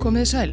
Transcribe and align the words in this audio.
Komið 0.00 0.26
sæl. 0.30 0.52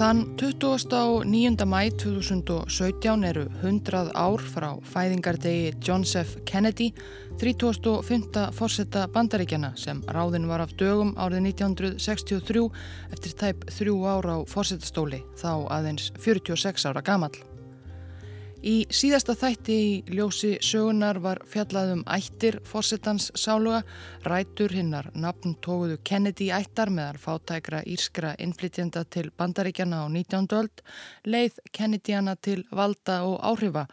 Þann 0.00 0.22
29. 0.40 1.66
mæ 1.70 1.82
2017 1.94 3.26
eru 3.28 3.44
100 3.60 4.10
ár 4.18 4.42
frá 4.42 4.66
fæðingardegi 4.82 5.76
John 5.78 6.02
F. 6.02 6.32
Kennedy, 6.48 6.88
35. 7.38 8.48
fórsetta 8.56 9.04
bandaríkjana 9.14 9.70
sem 9.78 10.02
ráðin 10.10 10.48
var 10.50 10.64
af 10.64 10.74
dögum 10.74 11.14
árið 11.14 11.52
1963 11.52 12.66
eftir 13.12 13.36
tæp 13.44 13.68
þrjú 13.78 14.02
ára 14.10 14.40
á 14.42 14.48
fórsettastóli, 14.48 15.22
þá 15.38 15.70
aðeins 15.70 16.10
46 16.18 16.90
ára 16.90 17.06
gamal. 17.06 17.49
Í 18.60 18.82
síðasta 18.92 19.32
þætti 19.40 19.74
í 19.80 19.92
ljósi 20.12 20.50
sögunar 20.60 21.16
var 21.24 21.38
fjallaðum 21.48 22.02
ættir 22.12 22.58
fósettans 22.68 23.30
sáluga, 23.32 23.78
rætur 24.28 24.74
hinnar 24.76 25.08
nafn 25.16 25.54
tóguðu 25.64 25.96
Kennedy 26.04 26.50
ættar 26.52 26.92
meðar 26.92 27.16
fátækra 27.22 27.80
írskra 27.88 28.34
innflytjenda 28.36 29.06
til 29.08 29.30
bandaríkjana 29.32 30.02
á 30.04 30.06
19. 30.12 30.50
öld, 30.60 30.84
leið 31.24 31.56
Kennedyana 31.72 32.36
til 32.36 32.66
valda 32.68 33.22
og 33.24 33.40
áhrifa 33.40 33.86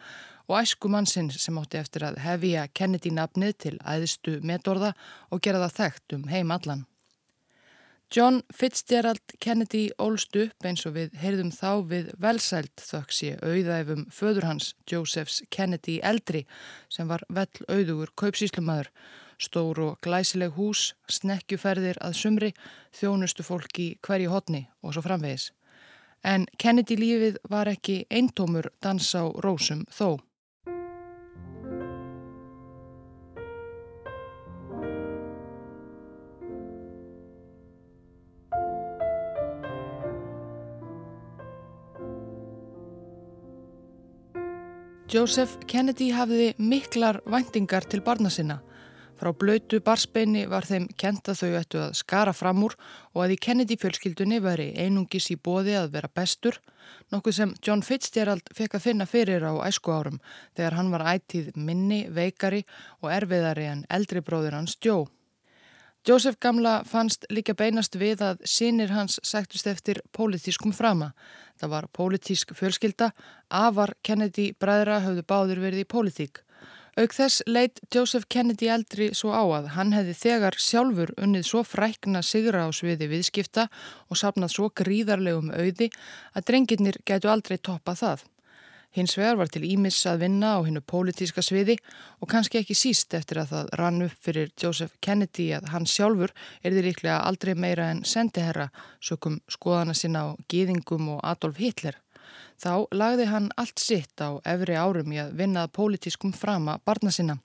og 0.48 0.60
æsku 0.60 0.92
mannsins 0.92 1.40
sem 1.40 1.56
átti 1.56 1.80
eftir 1.80 2.04
að 2.04 2.20
hefja 2.26 2.68
Kennedy 2.68 3.14
nafnið 3.16 3.56
til 3.64 3.76
æðistu 3.80 4.36
metorða 4.44 4.92
og 5.32 5.40
gera 5.40 5.64
það 5.64 5.76
þekkt 5.80 6.18
um 6.18 6.28
heim 6.28 6.52
allan. 6.52 6.84
John 8.10 8.40
Fitzgerald 8.54 9.20
Kennedy 9.38 9.90
ólst 10.00 10.36
upp 10.40 10.64
eins 10.64 10.86
og 10.88 10.94
við 10.94 11.16
heyrðum 11.20 11.50
þá 11.52 11.72
við 11.90 12.06
velsælt 12.16 12.80
þöks 12.80 13.18
ég 13.26 13.42
auðæfum 13.44 14.06
föður 14.08 14.46
hans 14.48 14.70
Josephs 14.88 15.42
Kennedy 15.52 15.98
eldri 16.00 16.46
sem 16.88 17.10
var 17.10 17.26
vel 17.28 17.50
auðugur 17.68 18.14
kaupsíslumadur, 18.16 18.88
stór 19.36 19.82
og 19.84 19.98
glæsileg 20.00 20.56
hús, 20.56 20.94
snekkjuferðir 21.04 22.00
að 22.00 22.16
sumri, 22.16 22.50
þjónustu 22.96 23.44
fólki 23.44 23.90
hverju 24.00 24.32
hotni 24.32 24.64
og 24.80 24.96
svo 24.96 25.04
framvegis. 25.04 25.50
En 26.24 26.48
Kennedy 26.56 26.96
lífið 26.96 27.36
var 27.52 27.68
ekki 27.68 28.06
eintómur 28.08 28.70
dans 28.80 29.12
á 29.12 29.28
rósum 29.44 29.84
þó. 29.92 30.16
Joseph 45.08 45.54
Kennedy 45.64 46.10
hafði 46.12 46.50
miklar 46.60 47.22
væntingar 47.24 47.86
til 47.88 48.02
barna 48.04 48.28
sinna. 48.28 48.58
Frá 49.16 49.30
blöytu 49.32 49.80
barsbeini 49.80 50.42
var 50.52 50.66
þeim 50.68 50.84
kent 51.00 51.30
að 51.32 51.38
þau 51.40 51.54
ættu 51.62 51.80
að 51.80 51.94
skara 51.96 52.34
fram 52.36 52.60
úr 52.66 52.74
og 53.14 53.22
að 53.24 53.32
í 53.32 53.38
Kennedy 53.46 53.78
fjölskyldunni 53.80 54.42
veri 54.44 54.68
einungis 54.76 55.30
í 55.32 55.38
bóði 55.40 55.78
að 55.80 55.94
vera 55.96 56.12
bestur, 56.12 56.60
nokkuð 57.08 57.38
sem 57.38 57.54
John 57.64 57.80
Fitzgerald 57.80 58.52
fekk 58.52 58.76
að 58.76 58.84
finna 58.84 59.08
fyrir 59.08 59.48
á 59.48 59.56
æsku 59.64 59.96
árum 59.96 60.20
þegar 60.52 60.76
hann 60.76 60.92
var 60.92 61.06
ætið 61.16 61.54
minni, 61.56 62.04
veikari 62.12 62.66
og 63.00 63.08
erfiðari 63.08 63.64
en 63.72 63.86
eldri 63.88 64.20
bróður 64.20 64.60
hans 64.60 64.76
Joe. 64.76 65.08
Joseph 66.06 66.38
Gamla 66.40 66.82
fannst 66.86 67.26
líka 67.30 67.54
beinast 67.58 67.96
við 67.98 68.22
að 68.24 68.42
sínir 68.46 68.92
hans 68.94 69.18
sættust 69.26 69.66
eftir 69.66 70.00
pólitískum 70.14 70.72
frama. 70.72 71.10
Það 71.58 71.72
var 71.74 71.88
pólitísk 71.92 72.54
fjölskylda, 72.56 73.10
afar 73.50 73.94
Kennedy 74.02 74.52
bræðra 74.60 75.02
höfðu 75.04 75.24
báður 75.28 75.64
verið 75.66 75.82
í 75.82 75.88
pólitík. 75.88 76.42
Auk 76.98 77.12
þess 77.14 77.44
leitt 77.46 77.78
Joseph 77.94 78.26
Kennedy 78.26 78.70
eldri 78.74 79.12
svo 79.14 79.30
á 79.30 79.42
að 79.58 79.68
hann 79.76 79.92
hefði 79.94 80.14
þegar 80.18 80.56
sjálfur 80.58 81.12
unnið 81.18 81.44
svo 81.46 81.62
frækna 81.62 82.24
sigra 82.26 82.64
á 82.66 82.74
sviði 82.74 83.06
viðskipta 83.12 83.68
og 84.08 84.18
sapnað 84.18 84.54
svo 84.54 84.70
gríðarlegum 84.74 85.52
auði 85.54 85.92
að 86.34 86.48
drengirnir 86.50 86.98
getu 87.06 87.30
aldrei 87.30 87.58
toppa 87.58 87.94
það. 87.94 88.24
Hins 88.96 89.14
vegar 89.18 89.36
var 89.36 89.50
til 89.52 89.66
Ímis 89.68 89.98
að 90.08 90.22
vinna 90.24 90.54
á 90.56 90.64
hennu 90.64 90.80
pólitíska 90.80 91.42
sviði 91.44 91.76
og 92.22 92.30
kannski 92.32 92.62
ekki 92.62 92.76
síst 92.78 93.14
eftir 93.14 93.42
að 93.42 93.50
það 93.52 93.72
rann 93.80 94.04
upp 94.06 94.16
fyrir 94.24 94.52
Joseph 94.56 94.96
Kennedy 95.04 95.50
að 95.56 95.68
hann 95.74 95.86
sjálfur 95.86 96.32
er 96.62 96.72
því 96.72 96.84
líklega 96.86 97.18
aldrei 97.20 97.54
meira 97.54 97.90
en 97.92 98.04
sendiherra 98.08 98.70
sökum 99.00 99.40
skoðana 99.48 99.94
sinna 99.94 100.24
á 100.24 100.28
gýðingum 100.48 101.12
og 101.16 101.20
Adolf 101.22 101.60
Hitler. 101.60 102.00
Þá 102.58 102.88
lagði 102.90 103.28
hann 103.30 103.52
allt 103.60 103.78
sitt 103.78 104.24
á 104.24 104.40
efri 104.44 104.74
árum 104.74 105.12
í 105.12 105.20
að 105.20 105.36
vinnað 105.42 105.74
pólitískum 105.76 106.32
frama 106.32 106.80
barna 106.84 107.12
sinna 107.14 107.38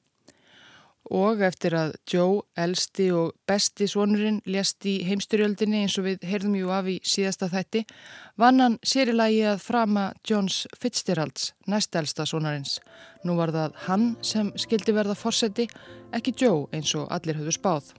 og 1.11 1.41
eftir 1.43 1.75
að 1.75 1.95
Joe, 2.09 2.43
elsti 2.55 3.09
og 3.15 3.33
besti 3.49 3.87
svonurinn 3.89 4.41
lést 4.45 4.85
í 4.87 4.99
heimstyrjöldinni 5.07 5.83
eins 5.83 5.97
og 5.99 6.07
við 6.07 6.27
heyrðum 6.27 6.59
jú 6.59 6.71
af 6.73 6.87
í 6.91 6.99
síðasta 7.03 7.49
þætti, 7.51 7.83
vann 8.39 8.61
hann 8.63 8.77
sérilagi 8.83 9.41
að 9.53 9.63
frama 9.65 10.05
Johns 10.27 10.63
Fitzgeralds, 10.79 11.51
næstelsta 11.67 12.27
svonarins. 12.29 12.79
Nú 13.23 13.35
var 13.39 13.53
það 13.55 13.75
hann 13.87 14.07
sem 14.21 14.53
skildi 14.59 14.95
verða 14.95 15.17
fórseti, 15.17 15.67
ekki 16.15 16.35
Joe 16.39 16.69
eins 16.71 16.95
og 16.95 17.11
allir 17.11 17.39
höfðu 17.41 17.57
spáð. 17.59 17.93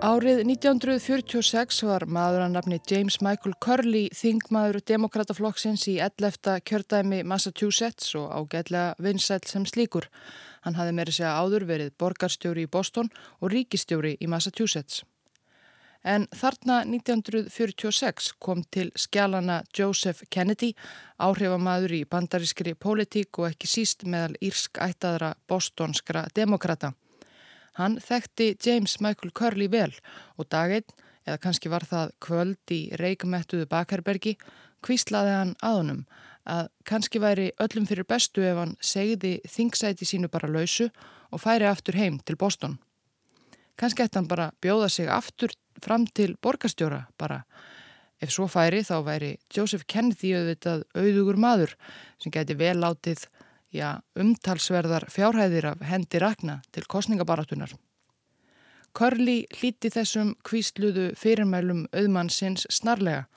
Árið 0.00 0.38
1946 0.48 1.82
var 1.84 2.06
maður 2.08 2.46
að 2.46 2.54
nafni 2.54 2.78
James 2.88 3.18
Michael 3.20 3.52
Curley 3.60 4.06
þingmaður 4.16 4.78
demokrataflokksins 4.88 5.82
í 5.92 5.98
11. 6.00 6.54
kjördæmi 6.64 7.18
Massachusetts 7.28 8.14
og 8.16 8.30
ágætlega 8.32 8.94
vinsæl 8.96 9.44
sem 9.44 9.66
slíkur. 9.68 10.06
Hann 10.64 10.78
hafði 10.78 10.94
meiri 10.96 11.12
segja 11.12 11.34
áður 11.36 11.66
verið 11.68 11.92
borgarstjóri 12.00 12.64
í 12.64 12.70
Boston 12.72 13.12
og 13.42 13.52
ríkistjóri 13.52 14.14
í 14.16 14.30
Massachusetts. 14.32 15.02
En 16.00 16.24
þarna 16.32 16.80
1946 16.88 18.32
kom 18.40 18.64
til 18.72 18.88
skjálana 18.96 19.60
Joseph 19.76 20.24
Kennedy, 20.32 20.72
áhrifamaður 21.20 21.98
í 21.98 22.02
bandarískri 22.08 22.72
pólitík 22.72 23.36
og 23.36 23.50
ekki 23.52 23.68
síst 23.68 24.08
meðal 24.08 24.32
írsk 24.40 24.80
ættaðra 24.80 25.34
bostonskra 25.44 26.24
demokrata. 26.32 26.94
Hann 27.80 27.96
þekkti 28.04 28.54
James 28.60 28.98
Michael 29.00 29.32
Curley 29.32 29.70
vel 29.72 29.94
og 30.36 30.50
daginn, 30.52 30.84
eða 31.24 31.40
kannski 31.40 31.70
var 31.72 31.86
það 31.88 32.10
kvöld 32.20 32.74
í 32.74 32.80
reikumettuðu 33.00 33.68
bakherbergi, 33.70 34.34
kvíslaði 34.84 35.32
hann 35.36 35.54
að 35.64 35.78
honum 35.78 36.02
að 36.50 36.68
kannski 36.88 37.20
væri 37.20 37.50
öllum 37.60 37.86
fyrir 37.88 38.06
bestu 38.08 38.44
ef 38.44 38.58
hann 38.58 38.76
segði 38.84 39.38
þingsæti 39.48 40.08
sínu 40.08 40.30
bara 40.32 40.48
lausu 40.48 40.88
og 41.30 41.42
færi 41.42 41.68
aftur 41.68 41.96
heim 41.96 42.18
til 42.24 42.36
Boston. 42.40 42.78
Kannski 43.76 44.04
ætti 44.04 44.18
hann 44.18 44.28
bara 44.28 44.50
bjóða 44.60 44.88
sig 44.88 45.08
aftur 45.08 45.52
fram 45.80 46.06
til 46.06 46.36
borgastjóra 46.42 47.06
bara. 47.18 47.44
Ef 48.20 48.32
svo 48.32 48.48
færi 48.48 48.82
þá 48.84 48.96
væri 49.04 49.30
Joseph 49.48 49.86
Kennedy 49.88 50.34
auðvitað 50.36 50.84
auðugur 50.94 51.38
maður 51.40 51.76
sem 52.20 52.32
geti 52.32 52.56
vel 52.56 52.76
látið 52.82 53.24
já, 53.74 54.00
umtalsverðar 54.18 55.06
fjárhæðir 55.12 55.72
af 55.72 55.84
hendi 55.86 56.20
rakna 56.22 56.60
til 56.72 56.84
kostningabaratunar. 56.90 57.72
Körli 58.96 59.44
hlíti 59.54 59.90
þessum 59.94 60.34
kvísluðu 60.46 61.12
fyrirmælum 61.18 61.84
auðmannsins 61.94 62.66
snarlega. 62.70 63.28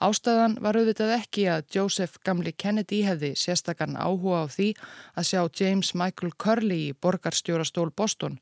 Ástæðan 0.00 0.58
var 0.60 0.76
auðvitað 0.76 1.14
ekki 1.14 1.46
að 1.48 1.68
Joseph 1.72 2.18
Gamli 2.24 2.52
Kennedy 2.52 3.02
hefði 3.04 3.30
sérstakann 3.40 3.96
áhuga 3.96 4.42
á 4.44 4.46
því 4.52 4.68
að 5.16 5.28
sjá 5.30 5.40
James 5.60 5.92
Michael 5.96 6.32
Curley 6.36 6.90
í 6.90 6.96
borgarstjórastól 7.00 7.88
Boston, 7.96 8.36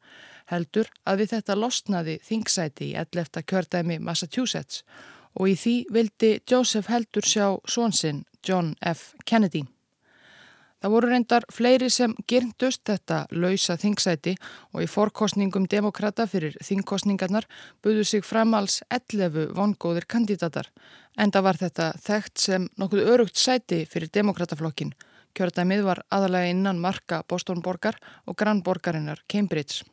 heldur 0.51 0.91
að 1.07 1.23
við 1.23 1.35
þetta 1.37 1.59
losnaði 1.59 2.17
þingsæti 2.27 2.91
í 2.91 2.97
11. 2.99 3.45
kjördæmi 3.47 4.01
Massachusetts 4.03 4.83
og 5.35 5.51
í 5.51 5.55
því 5.59 5.77
vildi 5.95 6.33
Joseph 6.51 6.91
heldur 6.91 7.27
sjá 7.27 7.47
svonsinn 7.67 8.25
John 8.47 8.75
F. 8.83 9.15
Kennedy. 9.25 9.65
Það 10.85 10.93
voru 10.93 11.09
reyndar 11.09 11.45
fleiri 11.49 11.87
sem 11.89 12.13
gyrndust 12.29 12.83
þetta 12.85 13.23
lausa 13.33 13.79
þingsæti 13.81 14.35
og 14.77 14.83
í 14.85 14.89
forkostningum 14.93 15.65
demokrata 15.73 16.27
fyrir 16.29 16.59
þingkostningarnar 16.61 17.47
buðu 17.81 18.05
sig 18.05 18.27
framals 18.29 18.83
11 18.93 19.55
vongóðir 19.57 20.05
kandidatar. 20.05 20.69
Enda 21.17 21.41
var 21.41 21.57
þetta 21.57 21.89
þekkt 22.05 22.45
sem 22.45 22.69
nokkuð 22.77 23.09
örugt 23.15 23.41
sæti 23.41 23.87
fyrir 23.89 24.13
demokrataflokkin. 24.13 24.93
Kjörðamið 25.33 25.87
var 25.89 26.05
aðalega 26.13 26.53
innan 26.53 26.85
marka 26.85 27.25
Bostonborgar 27.33 27.97
og 28.29 28.37
grannborgarinnar 28.37 29.25
Cambridge. 29.25 29.89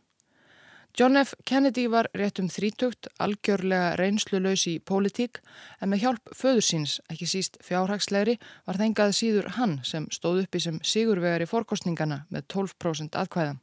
John 1.00 1.16
F. 1.16 1.34
Kennedy 1.46 1.86
var 1.88 2.10
rétt 2.14 2.40
um 2.42 2.50
þrítugt, 2.52 3.08
algjörlega 3.24 3.96
reynslulös 3.96 4.66
í 4.68 4.74
pólitík 4.84 5.40
en 5.80 5.94
með 5.94 6.04
hjálp 6.04 6.34
föður 6.36 6.66
síns, 6.68 6.98
ekki 7.08 7.30
síst 7.32 7.56
fjárhagslegri, 7.64 8.36
var 8.68 8.80
þengað 8.82 9.16
síður 9.16 9.48
hann 9.56 9.78
sem 9.88 10.10
stóð 10.12 10.44
uppi 10.44 10.60
sem 10.60 10.82
sigurvegar 10.84 11.46
í 11.46 11.48
forkostningana 11.48 12.26
með 12.30 12.48
12% 12.56 13.16
aðkvæða. 13.24 13.56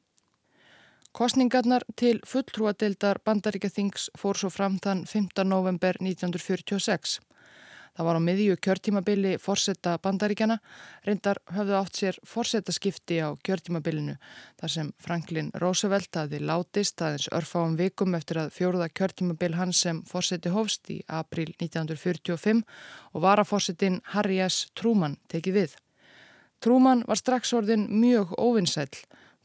Kostningarnar 1.12 1.84
til 2.00 2.18
fulltrúadeildar 2.24 3.20
bandaríkjathings 3.24 4.08
fór 4.16 4.38
svo 4.38 4.48
fram 4.52 4.78
þann 4.80 5.04
5. 5.08 5.44
november 5.44 6.00
1946. 6.00 7.18
Það 7.98 8.06
var 8.06 8.16
á 8.22 8.22
miðju 8.22 8.54
kjörtímabili 8.62 9.30
forsetta 9.42 9.96
bandaríkjana, 9.98 10.60
reyndar 11.02 11.40
höfðu 11.50 11.74
átt 11.74 11.98
sér 11.98 12.18
forsetaskipti 12.30 13.16
á 13.18 13.34
kjörtímabilinu 13.42 14.14
þar 14.60 14.70
sem 14.70 14.92
Franklin 15.02 15.48
Roosevelt 15.58 16.14
aði 16.20 16.38
látist 16.46 17.02
aðeins 17.02 17.26
örfáum 17.34 17.74
vikum 17.80 18.14
eftir 18.14 18.38
að 18.44 18.52
fjóruða 18.54 18.86
kjörtímabil 18.94 19.58
hans 19.58 19.82
sem 19.82 19.98
forseti 20.06 20.54
hófst 20.54 20.86
í 20.94 21.00
april 21.10 21.50
1945 21.58 22.62
og 23.18 23.26
varaforsetin 23.26 23.98
Harry 24.14 24.38
S. 24.46 24.68
Truman 24.78 25.18
tekið 25.26 25.58
við. 25.58 25.74
Truman 26.62 27.02
var 27.02 27.18
strax 27.18 27.50
orðin 27.58 27.88
mjög 27.90 28.38
óvinnsæl 28.38 28.92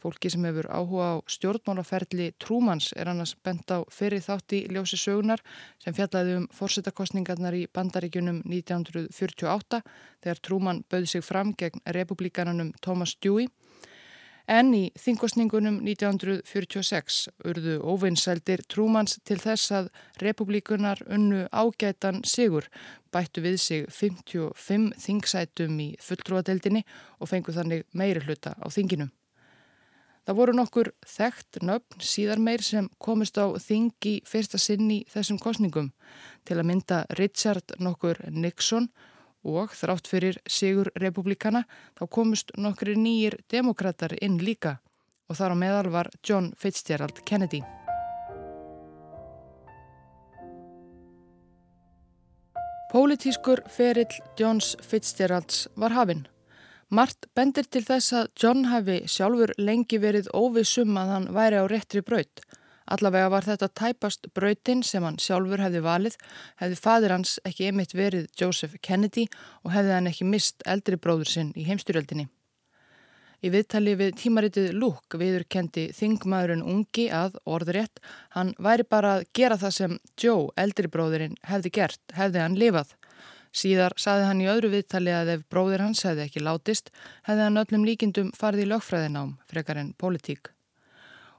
Fólki 0.03 0.27
sem 0.27 0.43
hefur 0.43 0.67
áhuga 0.67 1.05
á 1.15 1.23
stjórnmálaferli 1.31 2.33
Trúmans 2.35 2.89
er 2.99 3.07
annars 3.07 3.37
bent 3.39 3.71
á 3.71 3.87
fyrir 3.87 4.19
þátt 4.19 4.51
í 4.57 4.59
ljósi 4.67 4.99
sögunar 4.99 5.39
sem 5.79 5.95
fjallaði 5.95 6.33
um 6.41 6.47
fórsetakostningarnar 6.51 7.55
í 7.55 7.69
bandaríkunum 7.71 8.41
1948 8.43 9.79
þegar 10.25 10.41
Trúman 10.43 10.83
bauði 10.91 11.07
sig 11.13 11.23
fram 11.23 11.55
gegn 11.55 11.79
republikananum 11.95 12.73
Thomas 12.83 13.15
Dewey. 13.15 13.47
En 14.43 14.73
í 14.75 14.89
þingkostningunum 14.99 15.79
1946 15.87 17.21
urðu 17.47 17.79
óvinnsældir 17.79 18.65
Trúmans 18.67 19.21
til 19.23 19.39
þess 19.39 19.71
að 19.71 19.89
republikunar 20.19 20.99
unnu 21.07 21.45
ágætan 21.47 22.25
sigur 22.27 22.67
bættu 23.07 23.47
við 23.47 23.59
sig 23.69 23.87
55 23.87 24.91
þingsætum 24.99 25.79
í 25.79 25.91
fulltrúadeildinni 25.95 26.83
og 27.23 27.31
fengu 27.31 27.55
þannig 27.55 27.87
meiri 27.95 28.27
hluta 28.27 28.57
á 28.59 28.67
þinginum. 28.67 29.15
Það 30.23 30.37
voru 30.37 30.53
nokkur 30.55 30.89
þekkt 31.03 31.57
nöfn 31.67 32.03
síðar 32.03 32.39
meir 32.39 32.61
sem 32.63 32.87
komist 32.97 33.35
á 33.35 33.51
þingi 33.59 34.21
fyrsta 34.27 34.59
sinn 34.61 34.87
í 34.87 35.01
þessum 35.11 35.39
kostningum 35.41 35.89
til 36.47 36.59
að 36.61 36.69
mynda 36.69 37.01
Richard 37.19 37.75
nokkur 37.83 38.21
Nixon 38.31 38.87
og 39.43 39.75
þrátt 39.75 40.07
fyrir 40.07 40.39
Sigur 40.47 40.93
Republikana 40.95 41.65
þá 41.99 42.07
komist 42.07 42.55
nokkur 42.55 42.93
nýjir 42.95 43.35
demokrater 43.51 44.15
inn 44.23 44.39
líka 44.39 44.77
og 45.27 45.39
þar 45.39 45.55
á 45.55 45.57
meðal 45.59 45.91
var 45.91 46.11
John 46.23 46.53
Fitzgerald 46.55 47.19
Kennedy. 47.27 47.59
Pólitískur 52.93 53.63
ferill 53.67 54.21
Johns 54.37 54.75
Fitzgeralds 54.79 55.67
var 55.75 55.95
hafinn. 55.97 56.27
Mart 56.93 57.25
bendir 57.33 57.65
til 57.73 57.81
þess 57.87 58.13
að 58.13 58.27
John 58.37 58.67
hafi 58.69 58.99
sjálfur 59.09 59.55
lengi 59.57 59.97
verið 59.97 60.27
óvissum 60.37 60.93
að 61.01 61.07
hann 61.09 61.23
væri 61.33 61.57
á 61.57 61.65
réttri 61.65 62.03
braut. 62.05 62.43
Allavega 62.93 63.31
var 63.33 63.47
þetta 63.47 63.69
tæpast 63.79 64.27
brautin 64.37 64.83
sem 64.85 65.01
hann 65.01 65.17
sjálfur 65.17 65.63
hefði 65.63 65.81
valið, 65.81 66.19
hefði 66.61 66.77
fadir 66.83 67.15
hans 67.15 67.39
ekki 67.49 67.71
emitt 67.71 67.95
verið 67.97 68.27
Joseph 68.37 68.77
Kennedy 68.85 69.25
og 69.63 69.73
hefði 69.73 69.95
hann 69.95 70.11
ekki 70.11 70.27
mist 70.29 70.61
eldri 70.69 70.99
bróður 71.01 71.31
sinn 71.33 71.49
í 71.57 71.65
heimstyrjöldinni. 71.65 72.27
Í 73.41 73.49
viðtali 73.51 73.97
við 73.97 74.13
tímaritið 74.21 74.69
Lúk 74.77 75.17
viður 75.17 75.47
kendi 75.49 75.89
þingmaðurinn 75.97 76.61
ungi 76.61 77.09
að 77.09 77.39
orðrétt, 77.49 78.03
hann 78.37 78.53
væri 78.61 78.85
bara 78.85 79.17
að 79.17 79.25
gera 79.33 79.57
það 79.57 79.73
sem 79.79 79.97
Joe, 80.13 80.51
eldri 80.61 80.93
bróðurinn, 80.93 81.39
hefði 81.49 81.73
gert, 81.79 82.03
hefði 82.13 82.45
hann 82.45 82.59
lifað. 82.61 82.93
Síðar 83.53 83.93
saði 84.01 84.25
hann 84.25 84.41
í 84.41 84.49
öðru 84.49 84.71
viðtali 84.73 85.13
að 85.13 85.29
ef 85.35 85.45
bróðir 85.53 85.83
hans 85.85 86.01
hefði 86.07 86.25
ekki 86.25 86.41
látist, 86.41 86.89
hefði 87.27 87.45
hann 87.45 87.61
öllum 87.61 87.85
líkindum 87.85 88.31
farið 88.33 88.65
í 88.65 88.69
lögfræðinám, 88.71 89.35
frekar 89.45 89.77
en 89.77 89.93
politík. 90.01 90.49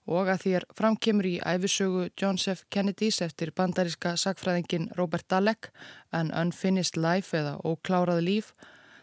Og 0.06 0.28
að 0.28 0.46
er 0.52 0.66
framkemur 0.76 1.26
í 1.26 1.40
æfisögu 1.40 2.10
John 2.20 2.38
F. 2.38 2.62
Kennedys 2.70 3.18
eftir 3.24 3.50
bandaríska 3.56 4.14
sakfræðingin 4.20 4.90
Robert 4.98 5.26
Dalek, 5.32 5.72
An 6.12 6.30
Unfinished 6.30 7.00
Life 7.00 7.34
eða 7.34 7.56
Óklárað 7.64 8.22
líf, 8.28 8.52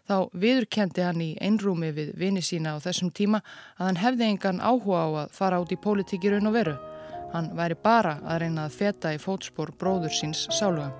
þá 0.07 0.29
viðurkendi 0.31 1.03
hann 1.03 1.23
í 1.25 1.31
einrúmi 1.41 1.91
við 1.91 2.13
vini 2.15 2.41
sína 2.45 2.77
á 2.77 2.83
þessum 2.83 3.11
tíma 3.11 3.41
að 3.77 3.87
hann 3.89 4.03
hefði 4.05 4.29
engan 4.29 4.61
áhuga 4.63 5.03
á 5.03 5.09
að 5.25 5.33
fara 5.35 5.59
át 5.59 5.73
í 5.73 5.81
politíki 5.83 6.31
raun 6.31 6.47
og 6.47 6.55
veru. 6.55 6.77
Hann 7.33 7.51
væri 7.57 7.75
bara 7.75 8.19
að 8.23 8.45
reyna 8.45 8.67
að 8.67 8.77
feta 8.77 9.15
í 9.15 9.19
fótspór 9.19 9.75
bróður 9.79 10.15
síns 10.15 10.47
sáluga. 10.51 10.91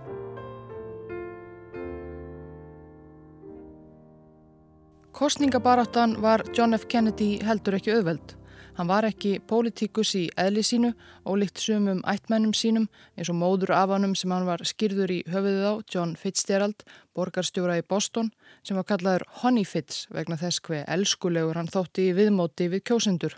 Kostningabaráttan 5.21 6.21
var 6.21 6.41
John 6.57 6.73
F. 6.73 6.88
Kennedy 6.89 7.35
heldur 7.45 7.75
ekki 7.77 7.91
auðveld. 7.94 8.31
Hann 8.73 8.88
var 8.89 9.06
ekki 9.06 9.35
pólitíkus 9.45 10.15
í 10.18 10.23
eðli 10.33 10.63
sínu 10.65 10.89
og 11.29 11.38
líkt 11.44 11.62
sumum 11.62 12.00
ættmennum 12.09 12.56
sínum 12.57 12.88
eins 13.13 13.29
og 13.29 13.38
móður 13.38 13.75
af 13.77 13.94
hannum 13.94 14.15
sem 14.18 14.33
hann 14.33 14.47
var 14.50 14.65
skýrður 14.65 15.13
í 15.13 15.19
höfuðið 15.29 15.68
á, 15.69 15.73
John 15.94 16.15
Fitzgerald, 16.18 16.81
borgarstjóra 17.13 17.77
í 17.77 17.85
Boston, 17.85 18.31
sem 18.65 18.79
var 18.81 18.88
kallaður 18.89 19.27
Honey 19.44 19.62
Fitz 19.62 20.07
vegna 20.09 20.39
þess 20.41 20.65
hver 20.65 20.89
elskulegur 20.89 21.62
hann 21.62 21.69
þótti 21.69 22.07
í 22.09 22.17
viðmóti 22.17 22.71
við 22.74 22.81
kjósendur. 22.89 23.38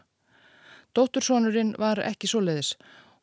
Dóttursónurinn 0.96 1.76
var 1.84 2.00
ekki 2.00 2.32
svo 2.32 2.46
leiðis. 2.48 2.78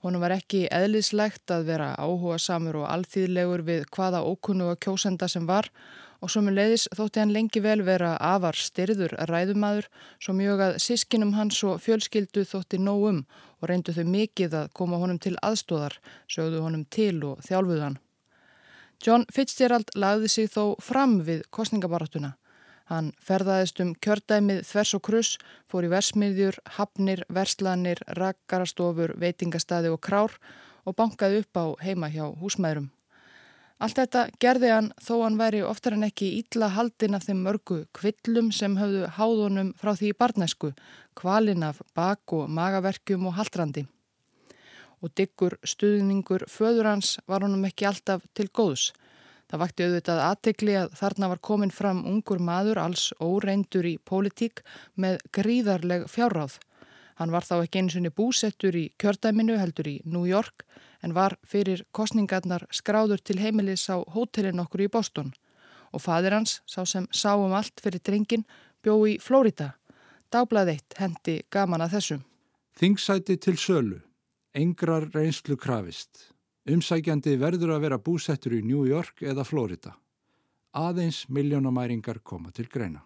Honum 0.04 0.20
var 0.20 0.36
ekki 0.36 0.66
eðlislegt 0.68 1.48
að 1.48 1.66
vera 1.72 1.94
áhuga 1.96 2.36
samur 2.36 2.82
og 2.84 2.92
alþýðlegur 2.92 3.64
við 3.64 3.88
hvaða 3.96 4.20
ókunnuga 4.28 4.76
kjósenda 4.76 5.32
sem 5.32 5.48
var 5.48 5.72
og 5.72 5.80
svo 6.28 6.42
með 6.44 6.58
leiðis 6.58 6.88
þótti 6.92 7.22
hann 7.22 7.32
lengi 7.32 7.62
vel 7.64 7.80
vera 7.86 8.10
afar 8.20 8.58
styrður 8.58 9.14
ræðumadur 9.30 9.88
svo 10.20 10.34
mjög 10.36 10.64
að 10.66 10.76
sískinum 10.84 11.32
hans 11.38 11.62
og 11.64 11.80
fjölskyldu 11.80 12.44
þótti 12.44 12.80
nógum 12.82 13.22
og 13.60 13.70
reyndu 13.70 13.94
þau 13.96 14.04
mikið 14.04 14.56
að 14.60 14.68
koma 14.76 15.00
honum 15.00 15.20
til 15.20 15.36
aðstóðar, 15.40 15.96
sögðu 16.28 16.60
honum 16.64 16.84
til 16.84 17.16
og 17.24 17.40
þjálfuðan. 17.46 17.96
John 19.00 19.24
Fitzgerald 19.32 19.94
lagði 19.96 20.28
sig 20.28 20.52
þó 20.52 20.76
fram 20.84 21.22
við 21.24 21.46
kostningabaratuna. 21.56 22.34
Hann 22.90 23.12
ferðaðist 23.22 23.80
um 23.80 23.94
kjördæmið 24.04 24.64
þvers 24.66 24.94
og 24.98 25.04
kruss, 25.06 25.36
fór 25.70 25.86
í 25.86 25.92
versmiðjur, 25.92 26.58
hafnir, 26.76 27.22
verslanir, 27.32 28.02
rakkarastofur, 28.18 29.14
veitingastadi 29.16 29.92
og 29.92 30.02
krár 30.04 30.36
og 30.84 30.98
bankaði 30.98 31.44
upp 31.44 31.56
á 31.56 31.64
heima 31.86 32.10
hjá 32.12 32.26
húsmæðrum. 32.42 32.90
Allt 33.80 33.96
þetta 33.96 34.26
gerði 34.44 34.70
hann 34.74 34.88
þó 35.00 35.22
hann 35.22 35.38
væri 35.40 35.62
oftar 35.64 35.94
en 35.96 36.04
ekki 36.04 36.26
ítla 36.36 36.68
haldin 36.74 37.16
af 37.16 37.24
þeim 37.24 37.38
mörgu 37.46 37.78
kvillum 37.96 38.50
sem 38.52 38.74
höfðu 38.76 39.06
háðunum 39.16 39.70
frá 39.80 39.94
því 39.96 40.10
í 40.10 40.16
barnæsku, 40.20 40.74
kvalin 41.16 41.64
af 41.64 41.80
bak- 41.96 42.34
og 42.36 42.52
magaverkjum 42.52 43.24
og 43.30 43.38
haldrandi. 43.38 43.86
Og 45.00 45.14
diggur 45.16 45.56
stuðningur 45.64 46.44
föður 46.44 46.90
hans 46.92 47.16
var 47.24 47.40
honum 47.40 47.64
ekki 47.64 47.88
alltaf 47.88 48.26
til 48.36 48.50
góðs. 48.52 48.90
Það 49.48 49.62
vakti 49.64 49.86
auðvitað 49.86 50.24
aðtegli 50.28 50.74
að 50.76 50.92
þarna 51.00 51.30
var 51.32 51.40
komin 51.48 51.72
fram 51.72 52.04
ungur 52.04 52.38
maður 52.38 52.82
alls 52.84 53.06
óreindur 53.16 53.88
í 53.88 53.96
pólitík 53.96 54.60
með 54.94 55.24
gríðarleg 55.32 56.04
fjárráð. 56.04 56.60
Hann 57.20 57.34
var 57.34 57.44
þá 57.44 57.58
ekki 57.60 57.82
eins 57.82 57.98
og 58.00 58.14
búsettur 58.16 58.76
í 58.80 58.86
kjördæminu 58.96 59.58
heldur 59.60 59.90
í 59.90 59.98
New 60.08 60.24
York 60.24 60.64
en 61.04 61.12
var 61.12 61.36
fyrir 61.44 61.82
kostningarnar 61.92 62.64
skráður 62.72 63.20
til 63.20 63.36
heimilis 63.42 63.84
á 63.92 64.00
hótelin 64.00 64.62
okkur 64.62 64.86
í 64.86 64.88
Boston 64.88 65.34
og 65.92 66.00
fadir 66.00 66.32
hans, 66.32 66.60
sá 66.64 66.86
sem 66.86 67.06
sáum 67.12 67.52
allt 67.52 67.82
fyrir 67.82 68.00
drengin, 68.00 68.46
bjó 68.80 68.94
í 69.10 69.18
Flórida. 69.20 69.74
Dagblæð 70.30 70.72
eitt 70.76 70.96
hendi 71.02 71.40
gaman 71.50 71.82
að 71.82 71.96
þessum. 71.96 72.22
Þingsæti 72.78 73.36
til 73.36 73.56
sölu. 73.58 73.98
Engrar 74.54 75.10
reynslu 75.12 75.58
krafist. 75.60 76.30
Umsækjandi 76.70 77.36
verður 77.42 77.74
að 77.74 77.84
vera 77.84 77.98
búsettur 77.98 78.54
í 78.54 78.62
New 78.62 78.86
York 78.86 79.26
eða 79.26 79.44
Flórida. 79.44 79.96
Aðeins 80.72 81.24
miljónamæringar 81.28 82.22
koma 82.22 82.54
til 82.54 82.70
greina. 82.70 83.02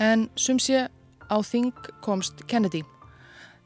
En 0.00 0.28
sumsið 0.36 0.88
á 1.28 1.36
þing 1.44 1.72
komst 2.04 2.46
Kennedy. 2.48 2.82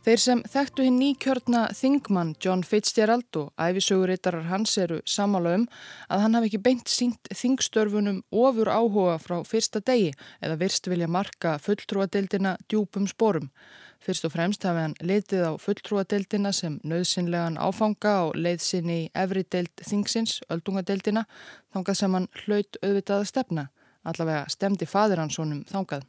Þeir 0.07 0.21
sem 0.23 0.41
þekktu 0.47 0.85
hinn 0.87 1.01
nýkjörna 1.01 1.61
þingmann 1.75 2.37
John 2.39 2.61
Fitzgerald 2.63 3.35
og 3.41 3.49
æfisögurittarar 3.59 4.45
hans 4.47 4.77
eru 4.79 5.01
samála 5.03 5.57
um 5.59 5.65
að 6.07 6.23
hann 6.23 6.39
hafi 6.39 6.47
ekki 6.53 6.61
beint 6.63 6.93
sínt 6.93 7.31
þingstörfunum 7.35 8.21
ofur 8.31 8.71
áhuga 8.71 9.17
frá 9.19 9.41
fyrsta 9.43 9.83
degi 9.83 10.13
eða 10.39 10.61
virst 10.63 10.87
vilja 10.87 11.11
marka 11.11 11.57
fulltrúadeildina 11.59 12.55
djúpum 12.71 13.11
sporum. 13.11 13.51
Fyrst 13.99 14.31
og 14.31 14.37
fremst 14.37 14.63
hafi 14.63 14.85
hann 14.87 14.99
leitið 15.03 15.43
á 15.51 15.53
fulltrúadeildina 15.59 16.55
sem 16.55 16.79
nöðsynlegan 16.87 17.59
áfanga 17.59 18.17
og 18.29 18.39
leiðsinn 18.39 18.87
í 18.87 19.01
efri 19.11 19.43
deild 19.43 19.75
þingsins, 19.83 20.39
öldungadeildina, 20.55 21.27
þangað 21.75 22.03
sem 22.05 22.15
hann 22.15 22.31
hlaut 22.45 22.79
auðvitað 22.85 23.25
að 23.25 23.31
stefna. 23.35 23.71
Allavega 24.07 24.47
stemdi 24.55 24.87
fadir 24.87 25.19
hans 25.19 25.43
honum 25.43 25.67
þangað. 25.67 26.07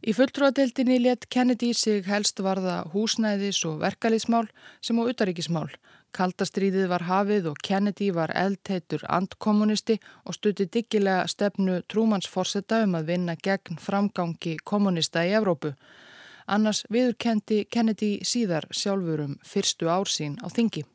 Í 0.00 0.14
fulltrúadeildinni 0.16 0.96
let 1.04 1.26
Kennedy 1.28 1.74
sig 1.76 2.06
helst 2.08 2.40
varða 2.40 2.86
húsnæðis 2.94 3.58
og 3.68 3.82
verkaliðsmál 3.82 4.46
sem 4.80 4.96
á 4.96 5.04
utaríkismál. 5.04 5.68
Kaldastríðið 6.16 6.86
var 6.88 7.04
hafið 7.04 7.50
og 7.50 7.58
Kennedy 7.62 8.08
var 8.16 8.32
eldheitur 8.32 9.04
antkommunisti 9.12 9.98
og 10.24 10.38
stutti 10.38 10.66
diggilega 10.72 11.26
stefnu 11.28 11.82
Trúmans 11.84 12.30
fórsetta 12.32 12.80
um 12.86 12.96
að 12.96 13.12
vinna 13.12 13.36
gegn 13.36 13.76
framgangi 13.76 14.56
kommunista 14.64 15.26
í 15.28 15.34
Evrópu. 15.36 15.74
Annars 16.48 16.82
viðurkendi 16.88 17.66
Kennedy 17.70 18.24
síðar 18.24 18.66
sjálfur 18.72 19.26
um 19.28 19.36
fyrstu 19.44 19.92
ár 19.92 20.08
sín 20.08 20.40
á 20.40 20.48
þingi. 20.48 20.86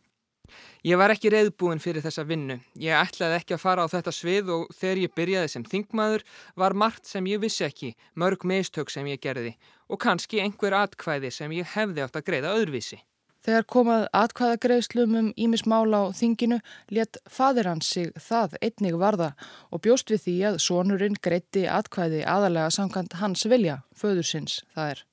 Ég 0.86 1.00
var 1.02 1.10
ekki 1.10 1.32
reyðbúin 1.34 1.80
fyrir 1.82 2.04
þessa 2.06 2.22
vinnu. 2.30 2.60
Ég 2.78 2.94
ætlaði 2.94 3.40
ekki 3.40 3.56
að 3.56 3.62
fara 3.64 3.86
á 3.86 3.90
þetta 3.90 4.12
svið 4.14 4.50
og 4.54 4.66
þegar 4.78 5.00
ég 5.02 5.14
byrjaði 5.18 5.50
sem 5.50 5.64
þingmaður 5.66 6.26
var 6.62 6.76
margt 6.78 7.10
sem 7.10 7.26
ég 7.26 7.42
vissi 7.42 7.64
ekki, 7.66 7.90
mörg 8.14 8.46
mistök 8.46 8.94
sem 8.94 9.10
ég 9.10 9.18
gerði 9.24 9.56
og 9.90 9.98
kannski 10.04 10.44
einhver 10.44 10.76
atkvæði 10.78 11.32
sem 11.34 11.56
ég 11.58 11.72
hefði 11.74 12.06
átt 12.06 12.20
að 12.20 12.26
greiða 12.28 12.54
öðruvísi. 12.60 13.00
Þegar 13.46 13.66
komað 13.74 14.06
atkvæðagreiðslum 14.20 15.18
um 15.24 15.34
Ímismála 15.34 16.04
á 16.06 16.14
þinginu 16.22 16.62
let 16.94 17.18
fadir 17.26 17.72
hans 17.72 17.90
sig 17.90 18.14
það 18.22 18.54
einnig 18.62 19.02
varða 19.02 19.32
og 19.74 19.82
bjóst 19.86 20.14
við 20.14 20.22
því 20.28 20.38
að 20.52 20.62
sonurinn 20.68 21.18
greitti 21.18 21.66
atkvæði 21.66 22.22
aðalega 22.30 22.70
samkant 22.78 23.18
hans 23.24 23.50
vilja, 23.50 23.82
föðursins 23.98 24.62
það 24.78 24.94
er. 24.94 25.06